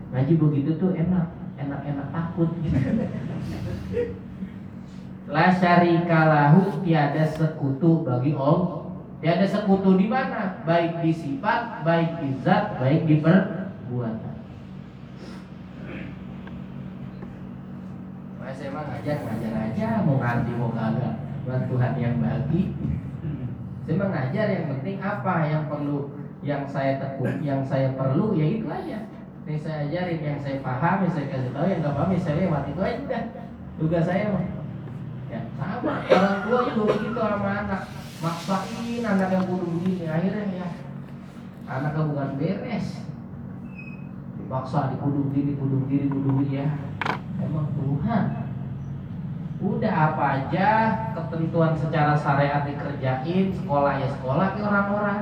[0.09, 1.29] Ngaji begitu tuh enak.
[1.61, 2.49] Enak-enak takut.
[2.65, 2.73] gitu
[5.27, 8.87] La syarika lahu tiada sekutu bagi Allah.
[9.19, 10.63] Tiada sekutu di mana?
[10.63, 14.35] Baik di sifat, baik di zat, baik di perbuatan.
[18.39, 21.15] Mas emang ngajar ngajar aja, mau ngerti mau kagak.
[21.43, 22.71] Buat Tuhan yang bagi.
[23.83, 28.47] Saya emang ngajar yang penting apa yang perlu yang saya tekun, yang saya perlu ya
[28.47, 29.03] itu aja.
[29.43, 32.35] Yang saya ajarin, yang saya paham, yang saya kasih tahu, yang nggak paham, ya saya
[32.47, 33.19] lewat itu aja.
[33.79, 34.56] Tugas saya mah
[35.31, 35.93] ya sama.
[36.07, 37.81] Orang tua juga begitu sama anak.
[38.17, 40.67] Maksain anak yang kudu begini akhirnya ya.
[41.67, 42.87] Anak bukan beres.
[44.47, 46.67] Paksa dikudung diri kudung diri kudung diri ya.
[47.43, 48.25] Emang Tuhan.
[49.57, 50.69] Udah apa aja
[51.17, 55.21] ketentuan secara syariat dikerjain sekolah ya sekolah ke orang-orang.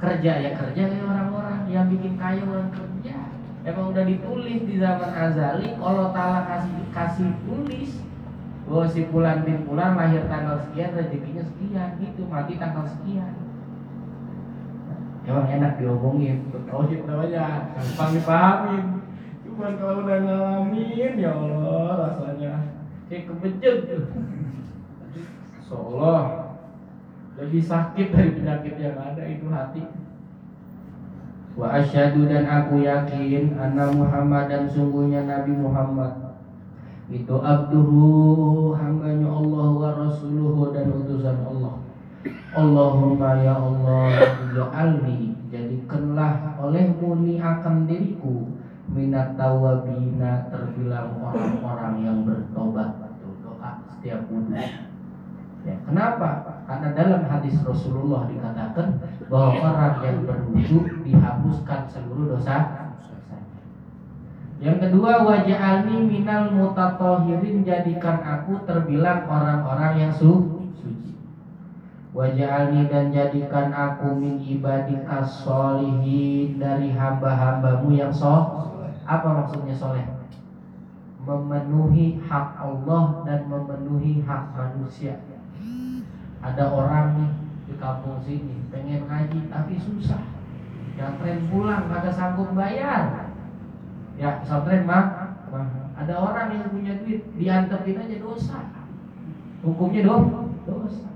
[0.00, 1.68] Kerja ya kerja ke orang-orang.
[1.68, 3.16] Yang bikin kaya orang kerja.
[3.62, 8.02] Emang udah ditulis di zaman azali kalau Ta'ala kasih kasih tulis
[8.66, 12.22] bahwa si bulan bin bulan lahir tanggal sekian rezekinya sekian gitu.
[12.30, 13.32] Mati tanggal sekian.
[15.22, 16.50] Emang enak diomongin.
[16.70, 18.84] Oh sih namanya gampang dipahamin
[19.52, 22.54] cuman kalau udah ngalamin ya Allah rasanya.
[23.12, 23.78] Kayak kebejet
[25.68, 26.56] seolah
[27.36, 29.84] lebih sakit dari penyakit yang ada itu hati.
[31.52, 36.31] Wa asyhadu dan aku yakin anna Muhammad dan sungguhnya Nabi Muhammad
[37.12, 41.76] itu abduhu hambanya Allah wa rasuluhu dan utusan Allah.
[42.56, 48.48] Allahumma ya Allah ja'alni jadikanlah olehmu ni akan diriku.
[48.92, 52.92] Minat tawabina terbilang orang-orang yang bertobat.
[53.24, 54.52] Tuh, doa setiap wudhu.
[55.62, 56.52] Ya, kenapa?
[56.72, 58.96] karena dalam hadis Rasulullah dikatakan
[59.28, 62.81] bahwa orang yang berwudhu dihapuskan seluruh dosa
[64.62, 71.18] yang kedua waj'alni minal mutatohirin jadikan aku terbilang orang-orang yang su suci.
[72.14, 78.70] Waj'alni dan jadikan aku min ibadika solihin dari hamba-hambamu yang soh.
[79.02, 80.06] Apa maksudnya soleh?
[81.26, 85.18] Memenuhi hak Allah dan memenuhi hak manusia.
[86.38, 87.30] Ada orang nih
[87.66, 90.22] di kampung sini pengen ngaji tapi susah.
[90.94, 93.21] Yang pulang kagak sanggup bayar
[94.22, 95.34] ya pesantren mah
[95.98, 98.58] ada orang yang punya duit dianterin aja dosa.
[99.66, 101.10] Hukumnya dong dosa.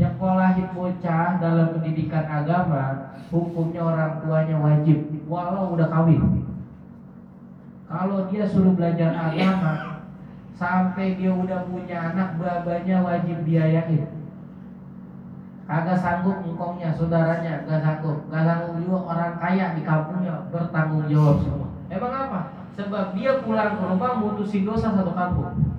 [0.00, 6.48] Yang kolahin bocah dalam pendidikan agama hukumnya orang tuanya wajib walau udah kawin.
[7.84, 10.02] Kalau dia suruh belajar agama
[10.56, 14.08] sampai dia udah punya anak babanya wajib biayain.
[15.64, 18.28] Kagak sanggup ngkongnya saudaranya gak sanggup.
[18.28, 22.40] Gak sanggup juga orang kaya di kampungnya bertanggung jawab semua Emang apa?
[22.74, 25.78] Sebab dia pulang ke rumah mutusin dosa satu kampung.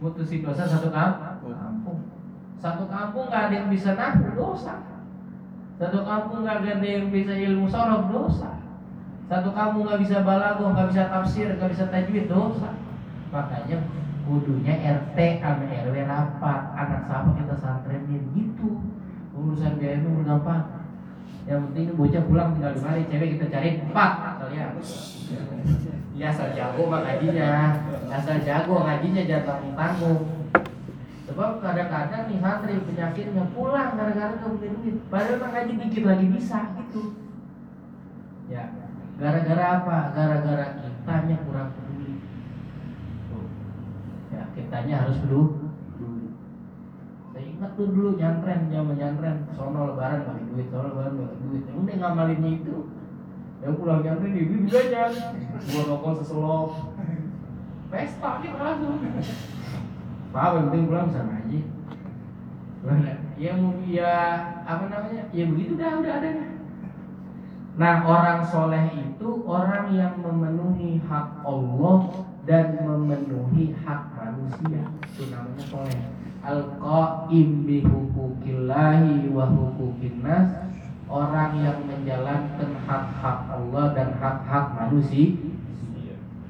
[0.00, 2.08] Mutusin dosa satu kampung.
[2.56, 4.80] Satu kampung gak ada yang bisa nahu dosa.
[5.76, 8.56] Satu kampung gak ada yang bisa ilmu sorok dosa.
[9.28, 12.72] Satu kampung gak bisa balago, gak bisa tafsir, gak bisa tajwid dosa.
[13.28, 13.84] Makanya
[14.24, 16.60] kudunya RT sama RW rapat.
[16.72, 18.80] Anak siapa kita santrenin gitu.
[19.36, 20.81] Urusan biaya itu gampang
[21.42, 24.78] yang penting bocah pulang tinggal di mari cewek kita cari empat kalian
[26.14, 26.28] ya.
[26.30, 27.50] Asal jago mah ngajinya
[28.14, 30.20] asal jago ngajinya jangan tanggung tanggung
[31.26, 34.96] sebab kadang-kadang nih santri penyakitnya pulang gara-gara nggak punya duit.
[35.10, 37.02] Padahal mah ngaji dikit lagi bisa gitu.
[38.46, 38.70] Ya
[39.18, 39.98] gara-gara apa?
[40.14, 42.22] Gara-gara kitanya kurang peduli.
[44.30, 45.61] Ya kitanya harus peduli
[47.78, 51.62] tuh dulu nyantren zaman nyantren sono lebaran pakai duit sono lebaran pakai duit.
[51.68, 52.76] Yang udah ngamalinnya itu
[53.62, 55.02] yang pulang nyantren di ibu aja.
[55.70, 56.70] Gua rokok seselop.
[57.92, 58.98] Pesta gitu langsung.
[60.32, 61.60] Yang penting pulang bisa ngaji.
[63.38, 64.14] Ya mau ya
[64.66, 66.30] apa namanya ya begitu dah udah ada
[67.72, 74.82] nah orang soleh itu orang yang memenuhi hak Allah dan memenuhi hak manusia.
[75.14, 80.50] Itu namanya soleh al-qaim bi hukukillahi wa hukukin nas.
[81.12, 85.36] Orang yang menjalankan hak-hak Allah dan hak-hak manusia.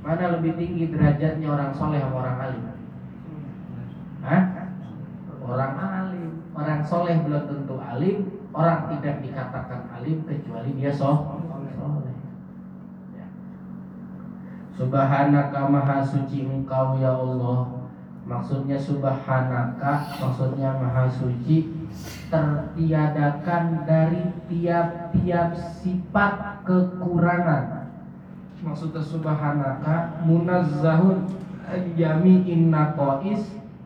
[0.07, 2.64] Mana lebih tinggi derajatnya orang soleh sama orang alim?
[4.22, 4.43] Hah?
[5.43, 6.30] orang alim.
[6.55, 8.18] Orang soleh belum tentu alim.
[8.55, 11.43] Orang tidak dikatakan alim kecuali dia soleh.
[13.18, 13.26] Ya.
[14.78, 17.82] Subhanaka maha suci engkau ya Allah
[18.23, 19.93] Maksudnya subhanaka
[20.23, 21.91] Maksudnya maha suci
[22.31, 27.91] Tertiadakan dari tiap-tiap sifat kekurangan
[28.62, 31.27] Maksudnya subhanaka Munazzahun
[31.99, 33.43] Jami'in naqois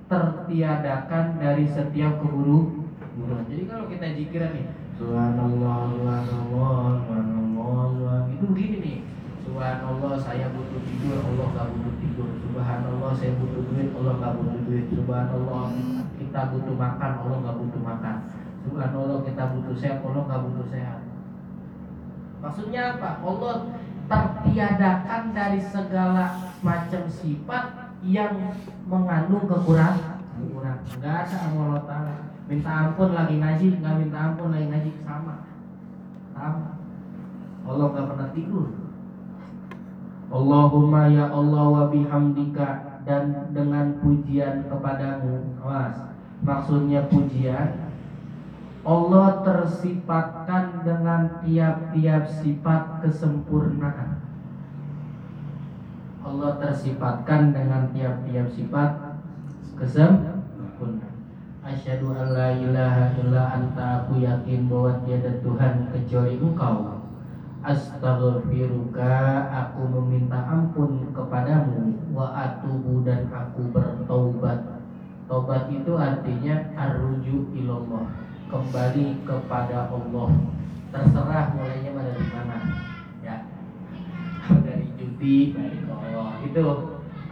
[0.07, 2.84] Tertiadakan dari setiap keburu
[3.49, 4.66] Jadi kalau kita jikiran nih
[4.97, 8.99] Subhanallah, subhanallah, subhanallah, Itu begini nih
[9.49, 12.26] Subhanallah saya butuh tidur, Allah gak butuh tidur
[13.17, 14.87] saya butuh duit, Allah gak butuh duit.
[14.93, 15.64] Subhanallah
[16.21, 18.17] kita butuh makan, Allah gak butuh makan.
[18.69, 21.01] Subhanallah kita butuh sehat, Allah gak butuh sehat.
[22.45, 23.11] Maksudnya apa?
[23.25, 23.55] Allah
[24.07, 27.64] tertiadakan dari segala macam sifat
[28.07, 28.55] yang
[28.87, 30.23] mengandung kekurangan.
[30.39, 30.87] Kekurangan.
[31.01, 32.14] Nggak ada Allah Ta'ala.
[32.47, 34.91] Minta ampun lagi ngaji nggak minta ampun lagi ngaji.
[35.03, 35.35] Sama.
[36.31, 36.71] Sama.
[37.67, 38.67] Allah nggak pernah tidur.
[40.27, 45.94] Allahumma ya Allah wa bihamdika dan dengan pujian kepadamu, mas.
[46.42, 47.86] Maksudnya pujian
[48.86, 54.22] Allah tersifatkan dengan tiap-tiap sifat kesempurnaan.
[56.22, 58.90] Allah tersifatkan dengan tiap-tiap sifat
[59.74, 61.14] kesempurnaan.
[61.66, 66.95] Asyhadu an la ilaha illa anta aku yakin bahwa tiada Tuhan kecuali Engkau.
[67.67, 69.11] Astaghfiruka
[69.51, 74.79] aku meminta ampun kepadamu wa atubu dan aku bertaubat.
[75.27, 78.07] Taubat itu artinya arruju ilallah,
[78.47, 80.31] kembali kepada Allah.
[80.95, 82.57] Terserah mulainya pada dari mana.
[83.27, 83.37] Ya.
[84.47, 86.39] Dari judi balik ke Allah.
[86.47, 86.62] Itu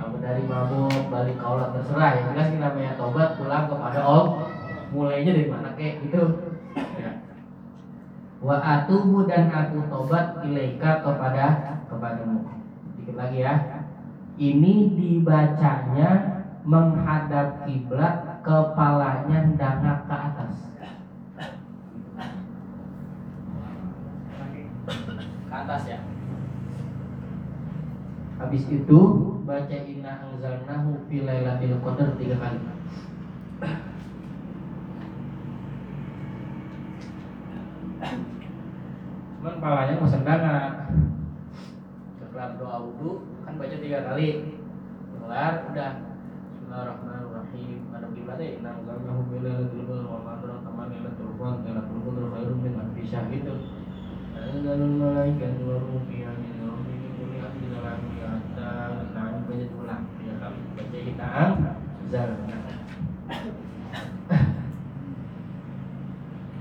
[0.03, 4.51] aku dari mabuk balik ke Allah terserah ya jelas namanya tobat pulang kepada Allah
[4.91, 6.23] mulainya dari mana kek ya.
[8.45, 12.45] Wa atubu dan aku tobat ilaika kepada kepadamu.
[13.01, 13.55] Dikit lagi ya.
[14.37, 16.11] Ini dibacanya
[16.69, 20.55] menghadap kiblat kepalanya dangak ke atas.
[25.49, 25.99] Ke atas ya?
[28.37, 29.01] Habis itu
[29.49, 32.61] baca inna anzalnahu fi lailatul qadar tiga kali.
[39.45, 40.89] Cuman palanya mau sendangan.
[42.17, 44.57] Setelah doa wudhu kan baca tiga kali.
[45.21, 45.93] Kelar udah
[46.65, 47.93] Bismillahirrahmanirrahim.
[47.93, 52.25] Ada kiblatnya inna anzalnahu fi lailatul qadar wa ma adraka ma lailatul qadar lailatul qadar
[52.33, 53.69] khairun min alfi syahr gitu.
[54.33, 58.73] Anzalul malaikatu wa ruhu fiha min rabbihim kulli amrin salamun ya hatta
[59.13, 60.05] na'am baca ulang.
[60.73, 61.27] Baca inna
[62.01, 62.73] anzalnahu.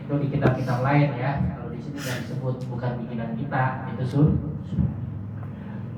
[0.04, 1.63] Itu di kitab-kitab lain ya.
[1.74, 4.30] Di sini nggak disebut bukan bikinan kita, itu sun.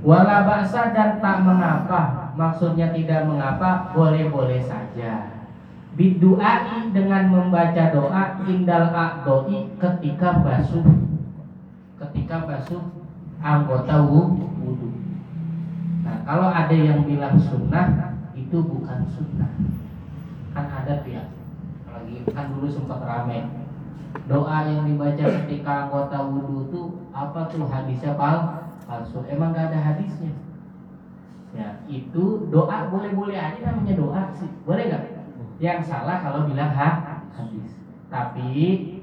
[0.05, 2.31] Wala baksa dan tak mengapa.
[2.37, 5.33] Maksudnya tidak mengapa Boleh-boleh saja.
[5.97, 10.83] Bidu'ai dengan membaca doa Indal a'doi ketika basuh
[11.97, 12.83] Ketika basuh
[13.39, 14.91] anggota wudhu
[16.03, 19.55] Nah kalau ada yang bilang sunnah Itu bukan sunnah.
[20.51, 21.31] Kan ada ya
[21.87, 23.64] Lagi kan dulu sempat rame
[24.23, 28.65] Doa yang dibaca ketika anggota wudhu itu Apa tuh hadisnya pal?
[28.85, 29.19] palsu.
[29.27, 30.31] Emang gak ada hadisnya?
[31.55, 34.51] Ya itu doa boleh-boleh aja namanya doa sih.
[34.67, 35.03] Boleh nggak?
[35.63, 37.79] Yang salah kalau bilang ha hadis.
[38.11, 38.51] Tapi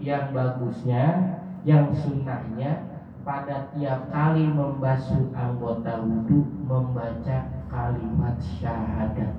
[0.04, 2.92] yang bagusnya yang sunnahnya
[3.24, 9.32] pada tiap kali membasuh anggota wudhu membaca kalimat syahadat.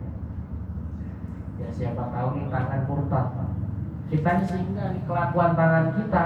[1.61, 3.27] Ya siapa tahu nih tangan murtad
[4.11, 6.23] kita ini sehingga kelakuan tangan kita.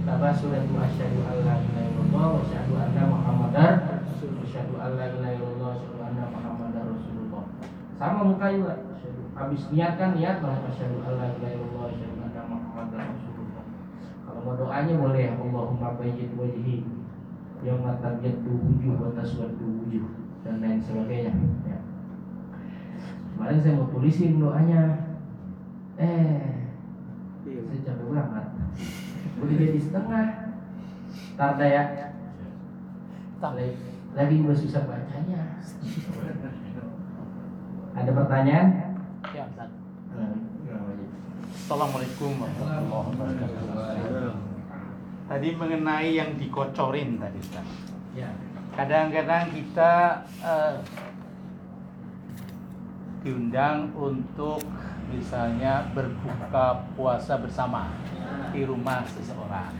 [0.00, 3.72] Kita basuh itu asyhadu an la ilaha illallah wa asyhadu anna muhammadar
[4.08, 5.04] illallah wa asyhadu anna
[6.88, 7.44] rasulullah.
[8.00, 8.74] Sama muka juga.
[9.36, 13.64] Habis niat kan niat banget asyhadu an la ilaha illallah asyhadu anna muhammadar rasulullah.
[14.24, 16.76] Kalau mau doanya boleh Allahumma bayyid wajhi
[17.60, 20.04] yang tabyaddu wujuh wa taswaddu wujuh
[20.42, 21.36] dan lain sebagainya.
[21.68, 21.78] Ya.
[23.36, 25.12] kemarin saya mau tulisin doanya.
[26.00, 26.59] Eh
[27.50, 27.60] Iya.
[27.66, 28.46] saya capek banget
[29.40, 30.26] udah jadi setengah
[31.34, 31.84] Ntar dah ya
[33.40, 33.72] lagi,
[34.12, 35.58] lagi gue susah bacanya
[37.98, 38.68] ada pertanyaan
[39.30, 39.70] Ya, Ustaz.
[40.10, 41.06] Gimana, Pak?
[41.54, 44.34] Assalamualaikum warahmatullahi wabarakatuh.
[45.30, 47.66] Tadi mengenai yang dikocorin tadi Ustaz.
[48.10, 48.26] ya
[48.74, 50.74] Kadang-kadang kita eh,
[53.22, 54.58] diundang untuk
[55.10, 57.90] misalnya berbuka puasa bersama
[58.50, 59.74] di rumah seseorang.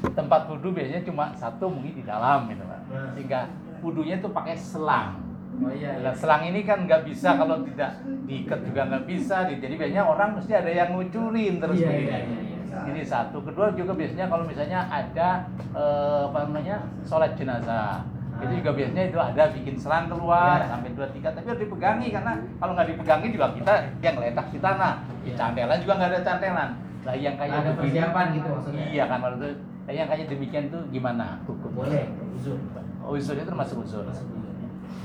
[0.00, 2.80] Tempat wudhu biasanya cuma satu mungkin di dalam gitu Pak.
[2.88, 3.12] Nah.
[3.12, 3.40] Sehingga
[3.84, 5.20] wudhunya itu pakai selang.
[5.60, 9.44] oh iya Nah, selang ini kan nggak bisa kalau tidak diikat juga nggak bisa.
[9.44, 12.08] Jadi biasanya orang mesti ada yang ngucurin terus Iya, begini.
[12.08, 12.80] iya, iya, iya.
[12.88, 13.44] Ini satu.
[13.44, 15.44] Kedua juga biasanya kalau misalnya ada
[15.76, 18.00] eh, apa namanya sholat jenazah.
[18.40, 20.68] Itu juga biasanya itu ada bikin selang keluar Iya.
[20.68, 24.58] sampai dua tiga tapi harus dipegangi karena kalau nggak dipegangi juga kita yang letak di
[24.58, 24.92] tanah.
[25.20, 25.36] Di Iya.
[25.36, 26.70] cantelan juga nggak ada cantelan.
[27.00, 29.48] Nah yang kayak ada persiapan gitu maksudnya Iya kan waktu itu.
[29.90, 31.70] Yang kayak demikian tuh gimana hukum?
[31.74, 32.56] boleh uzur
[33.00, 34.04] Oh, itu termasuk uzur.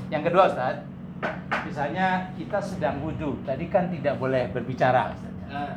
[0.06, 0.84] Yang kedua Ustaz,
[1.64, 5.10] misalnya kita sedang wudhu, tadi kan tidak boleh berbicara.
[5.10, 5.32] Ustaz.
[5.48, 5.74] Ah,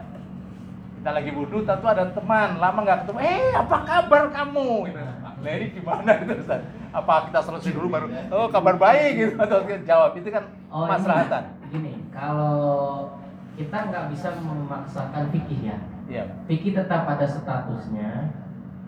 [0.99, 4.91] Kita lagi wudhu, tentu ada teman, lama nggak ketemu, eh apa kabar kamu?
[4.91, 4.99] Gitu.
[5.39, 6.61] Nah ini gimana itu Ustaz?
[6.89, 10.85] Apa kita selesai dulu baru, oh kabar baik gitu, atau kita jawab, itu kan Oh,
[10.85, 11.43] maslahatan.
[11.69, 13.09] Gini, kalau
[13.53, 15.77] kita nggak bisa memaksakan fikih ya.
[16.05, 16.23] Iya.
[16.45, 18.33] Fikih tetap ada statusnya,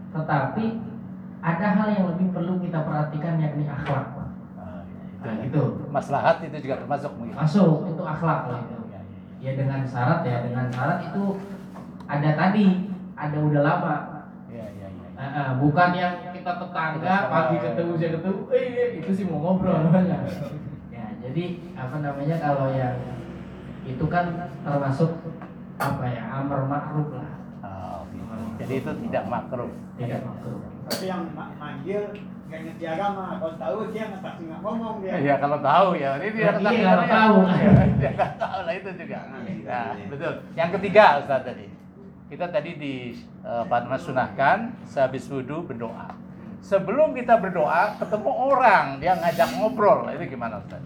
[0.10, 0.66] tetapi
[1.40, 4.18] ada hal yang lebih perlu kita perhatikan yakni akhlak.
[4.58, 4.82] Ah,
[5.22, 5.54] Nah, itu.
[5.54, 7.38] itu Maslahat itu juga termasuk mungkin.
[7.38, 8.78] masuk itu akhlak lah itu.
[8.90, 9.02] Ya,
[9.42, 9.52] ya.
[9.54, 11.24] Dengan syarat ya dengan syarat itu
[12.06, 12.66] ada tadi
[13.14, 13.96] ada udah lama
[14.50, 15.44] Ya, ya, ya.
[15.58, 18.66] Bukan yang kita tetangga pagi ketemu saya ketemu eh
[18.98, 19.94] itu sih mau ngobrol
[20.90, 21.44] ya jadi
[21.78, 22.98] apa namanya kalau yang
[23.82, 24.26] itu kan
[24.62, 25.22] termasuk
[25.78, 27.30] apa ya amar makruf lah
[27.62, 28.26] Oh, gitu.
[28.58, 29.70] Jadi itu tidak makruh.
[29.94, 30.58] tidak makruf
[30.90, 32.10] Tapi yang ma- manggil
[32.50, 35.14] gak ngerti agama, kalau tahu dia nggak pasti nggak ngomong dia.
[35.22, 36.94] Ya kalau tahu ya, ini dia nggak ya.
[37.06, 37.36] tahu.
[37.48, 37.72] Ya,
[38.02, 39.20] Dia nggak tahu lah itu juga.
[39.24, 40.34] Nah, betul.
[40.52, 41.66] Yang ketiga Ustaz tadi.
[42.28, 42.94] Kita tadi di
[43.42, 46.12] uh, Fatma sunahkan sehabis wudhu berdoa.
[46.62, 50.82] Sebelum kita berdoa, ketemu orang dia ngajak ngobrol, itu gimana Ustaz?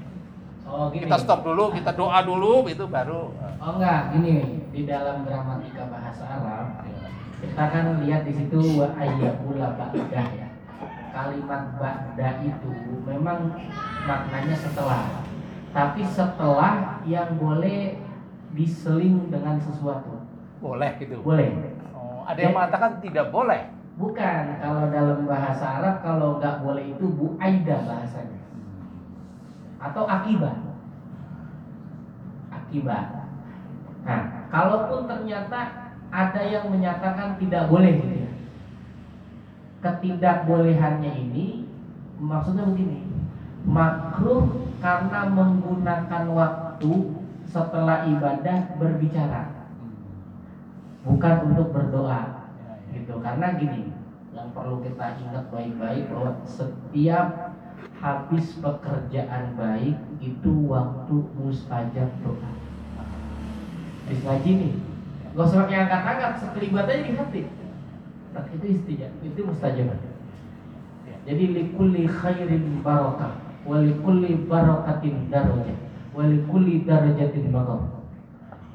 [0.65, 3.29] oh gini Kita stop dulu, kita doa dulu, itu baru.
[3.37, 6.83] uh, oh enggak gini di dalam gramatika bahasa Arab
[7.39, 10.47] kita kan lihat di situ wa ayyakula ba'dah ya
[11.13, 12.71] kalimat ba'da itu
[13.05, 13.53] memang
[14.03, 15.23] maknanya setelah
[15.71, 17.99] tapi setelah yang boleh
[18.55, 20.23] diseling dengan sesuatu
[20.59, 21.21] boleh gitu.
[21.21, 23.74] boleh Oh, ada yang mengatakan tidak boleh.
[23.95, 28.41] Bukan kalau dalam bahasa Arab kalau nggak boleh itu buaida bahasanya.
[29.79, 30.57] Atau akibat
[32.49, 33.05] akibat
[34.05, 38.31] nah kalaupun ternyata ada yang menyatakan tidak boleh gitu ya
[39.81, 41.45] ketidakbolehannya ini
[42.21, 43.05] maksudnya begini
[43.65, 46.93] makruh karena menggunakan waktu
[47.49, 49.65] setelah ibadah berbicara.
[51.05, 52.34] Bukan untuk berdoa
[53.05, 53.21] gitu.
[53.21, 53.93] Karena gini
[54.33, 57.53] yang perlu kita ingat baik-baik bahwa setiap
[58.01, 62.51] habis pekerjaan baik itu waktu mustajab doa.
[64.05, 64.73] Habis ngaji nih
[65.37, 67.41] gak usah pakai angkat-angkat sekelibat aja di hati.
[68.33, 69.93] Nah, itu istijab itu mustajab.
[71.25, 75.77] Jadi likulli khairin barokah walikulli barokatin darajah
[76.13, 77.94] walikulli darajatin maqam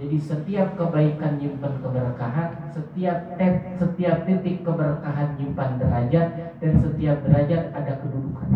[0.00, 7.68] jadi setiap kebaikan nyimpan keberkahan, setiap tet, setiap titik keberkahan nyimpan derajat, dan setiap derajat
[7.76, 8.48] ada kedudukan.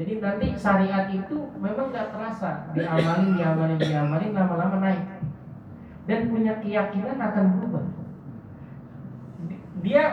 [0.00, 5.04] Jadi nanti syariat itu memang nggak terasa diamalin, diamalin, diamalin, lama-lama naik
[6.08, 7.84] dan punya keyakinan akan berubah.
[9.84, 10.04] Dia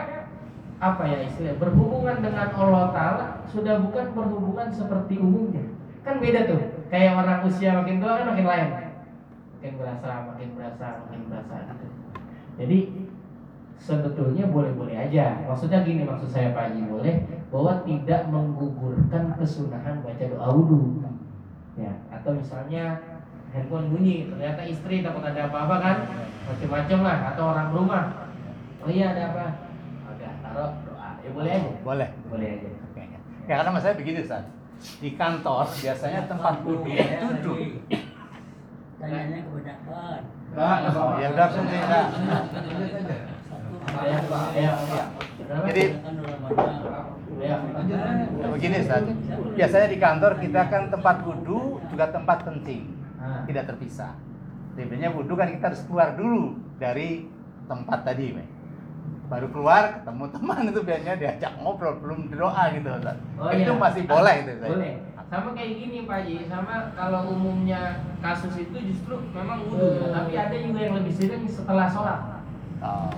[0.84, 5.64] apa ya istilah berhubungan dengan Allah Taala sudah bukan berhubungan seperti umumnya.
[6.04, 6.60] Kan beda tuh.
[6.92, 8.87] Kayak orang usia makin tua kan makin lain
[9.58, 11.86] makin berasa, makin berasa, makin berasa gitu.
[12.62, 12.78] Jadi
[13.74, 15.42] sebetulnya boleh-boleh aja.
[15.50, 21.02] Maksudnya gini maksud saya Pak Haji boleh bahwa tidak menggugurkan kesunahan baca doa wudhu.
[21.74, 23.02] Ya, atau misalnya
[23.50, 25.96] handphone bunyi, ternyata istri takut ada apa-apa kan,
[26.46, 28.04] macam-macam lah, atau orang rumah.
[28.82, 29.46] Oh iya ada apa?
[30.06, 31.10] Udah taruh doa.
[31.18, 31.70] Ya boleh aja.
[31.82, 32.08] Boleh.
[32.30, 32.68] Boleh aja.
[33.46, 34.46] Ya karena masalahnya begini Ustaz.
[35.02, 36.94] Di kantor biasanya tempat duduk
[37.42, 37.58] duduk.
[38.98, 39.38] Tanyanya.
[41.18, 41.78] Ya udah sendiri.
[44.58, 44.72] Ya?
[45.48, 46.66] Jadi Kan orang banyak.
[47.38, 47.56] ya.
[48.42, 49.02] ya begini Ustaz.
[49.54, 52.90] Biasanya di kantor kita kan tempat wudhu juga tempat penting.
[53.22, 53.46] Nah.
[53.46, 54.18] Tidak terpisah.
[54.74, 57.30] Sebenarnya wudhu kan kita harus keluar dulu dari
[57.70, 58.46] tempat tadi, Mei.
[59.30, 63.18] Baru keluar ketemu teman itu biasanya diajak ngobrol belum doa gitu Ustaz.
[63.38, 63.78] Oh, itu iya.
[63.78, 64.70] masih boleh itu Ustaz.
[64.74, 64.94] Boleh.
[65.28, 70.08] Sama kayak gini Pak Haji, sama kalau umumnya kasus itu justru memang wudhu, ya.
[70.08, 72.40] tapi ada juga yang lebih sering setelah sholat.
[72.80, 73.12] Oh.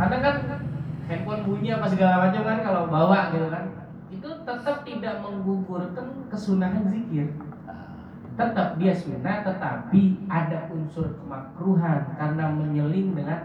[0.00, 0.36] Karena kan
[1.04, 3.64] handphone bunyi apa segala macam kan kalau bawa gitu kan,
[4.08, 7.36] itu tetap tidak menggugurkan kesunahan zikir.
[8.36, 13.44] Tetap dia sunnah, tetapi ada unsur kemakruhan karena menyeling dengan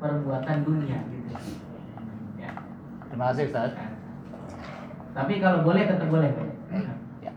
[0.00, 1.32] perbuatan dunia gitu.
[2.40, 2.64] Ya.
[3.12, 3.95] Terima kasih Ustaz.
[5.16, 6.30] Tapi kalau boleh tetap boleh.
[7.24, 7.32] Ya.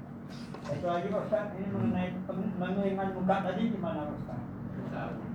[0.62, 2.08] Satu lagi Pak Ustaz, ini mengenai
[2.60, 4.40] mengeringkan muka tadi gimana Pak Ustaz?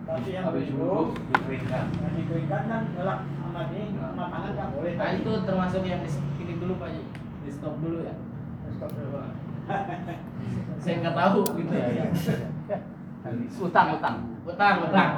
[0.05, 1.85] Tapi yang Habis wudhu dikeringkan.
[1.97, 4.93] yang dikeringkan kan ngelak sama ini, sama tangan nggak boleh.
[5.01, 6.11] Nah itu termasuk yang di
[6.45, 7.03] ini dulu Pak Ji.
[7.41, 8.15] Di stop dulu ya.
[8.77, 9.29] Stop dulu, Pak.
[10.85, 12.05] Saya nggak tahu gitu Ya, ya.
[12.69, 12.79] ya.
[13.57, 14.17] Utang, utang.
[14.45, 15.11] Utang, utang.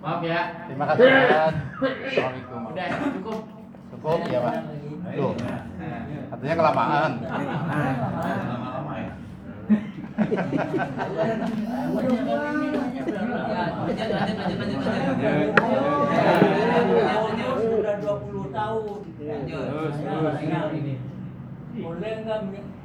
[0.00, 0.40] Maaf ya.
[0.68, 1.54] Terima kasih Ustaz.
[2.04, 2.60] Assalamualaikum.
[2.68, 3.40] Udah cukup.
[3.96, 4.54] Cukup ya Pak.
[5.16, 5.32] Tuh.
[6.30, 7.10] Artinya kelamaan.
[8.46, 9.12] Lama-lama ya.
[16.60, 18.98] Sudah 20 tahun.
[21.80, 22.40] Boleh nggak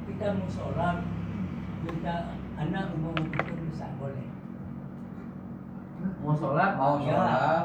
[0.06, 0.88] kita musola
[1.84, 2.14] kita
[2.56, 4.26] anak umur itu bisa boleh?
[6.22, 6.70] mau sholat?
[6.78, 7.64] Mau sholat,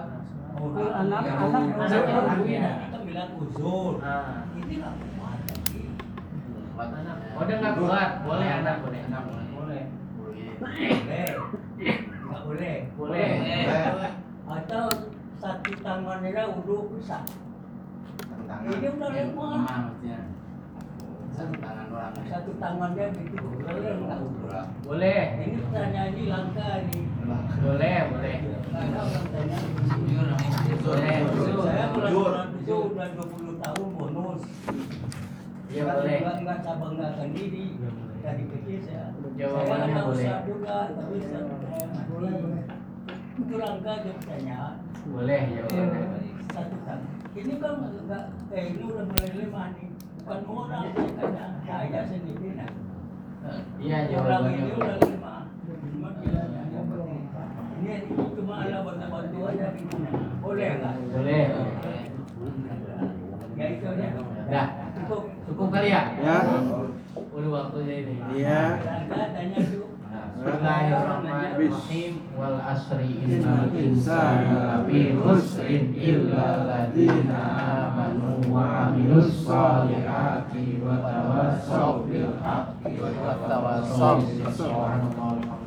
[0.52, 3.94] Oh, Anak- yang- anak- anak anak- yang anak- begini, kita bilang uzur.
[4.04, 4.44] Ah.
[4.52, 5.84] Ini nggak kuat lagi.
[6.82, 7.18] Anak.
[7.38, 8.10] Oh, dia nggak kuat.
[8.26, 9.22] Boleh anak, boleh anak.
[9.30, 9.84] Boleh.
[10.58, 11.30] Boleh.
[12.26, 12.76] Nggak boleh.
[12.98, 13.30] Boleh.
[14.50, 14.86] Atau
[15.38, 17.22] satu tangannya wudhu bisa.
[18.52, 19.64] Ini udah lemah.
[19.64, 20.20] maksudnya
[21.32, 23.38] satu tangan orang Satu tangannya gitu.
[23.62, 24.20] Boleh nggak?
[24.84, 25.22] Boleh.
[25.38, 27.04] Ini pertanyaan ini langka nih.
[27.62, 28.36] Boleh, boleh.
[28.42, 30.10] Di.
[30.82, 31.16] Boleh.
[31.62, 33.91] Saya bulan bulan itu udah 20 tahun.
[35.72, 36.20] Iya, Saya boleh.
[36.20, 37.66] juga nggak sabanggakan diri.
[38.22, 39.06] Dari kecil saya.
[39.40, 40.28] Jawabannya saya nggak boleh.
[40.28, 42.12] usah juga, tapi saya saya mati.
[43.40, 44.76] Itu langka dia pertanyaan.
[45.08, 46.04] Boleh, jawabannya.
[46.52, 47.00] Satu tangan.
[47.32, 49.88] Ini kan enggak, eh ini udah mulai lemah nih.
[50.22, 50.86] Bukan orang,
[51.64, 52.50] saya kadang saya sendiri.
[52.60, 52.70] Nah.
[53.80, 54.52] Iya, jawabannya.
[54.52, 54.98] ini udah boleh.
[55.08, 55.42] lemah.
[57.82, 59.96] Ini cuma ada bantu-bantu aja gitu.
[60.44, 60.94] Boleh nggak?
[61.16, 61.44] Boleh.
[63.56, 64.08] Ya itu aja.
[64.52, 64.68] Dah.
[65.12, 65.28] Cukup.
[65.44, 66.16] Cukup kali ya?
[66.24, 66.40] Ya.
[67.36, 68.16] Udah waktunya ini.
[68.32, 68.80] Iya.
[70.40, 77.44] Bismillahirrahmanirrahim wal asri innal insana lafi khusrin illa ladzina
[77.92, 83.12] amanu wa amilus solihati wa tawassaw bil haqqi wa
[83.52, 85.62] tawassaw bis sabr alhamdulillah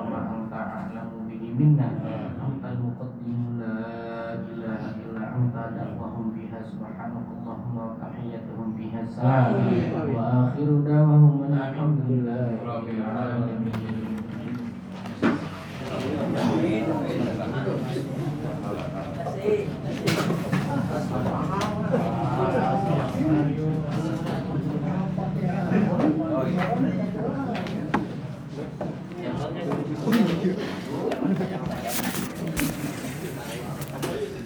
[0.00, 1.88] a'lanna wa ma anta a'lamu bihi minna
[2.40, 9.60] antal muqaddim la ilaha illa anta da'wahum biha subhanakallahumma wa tahiyyatuhum biha salam
[10.16, 12.64] wa akhiru da'wahum alhamdulillahi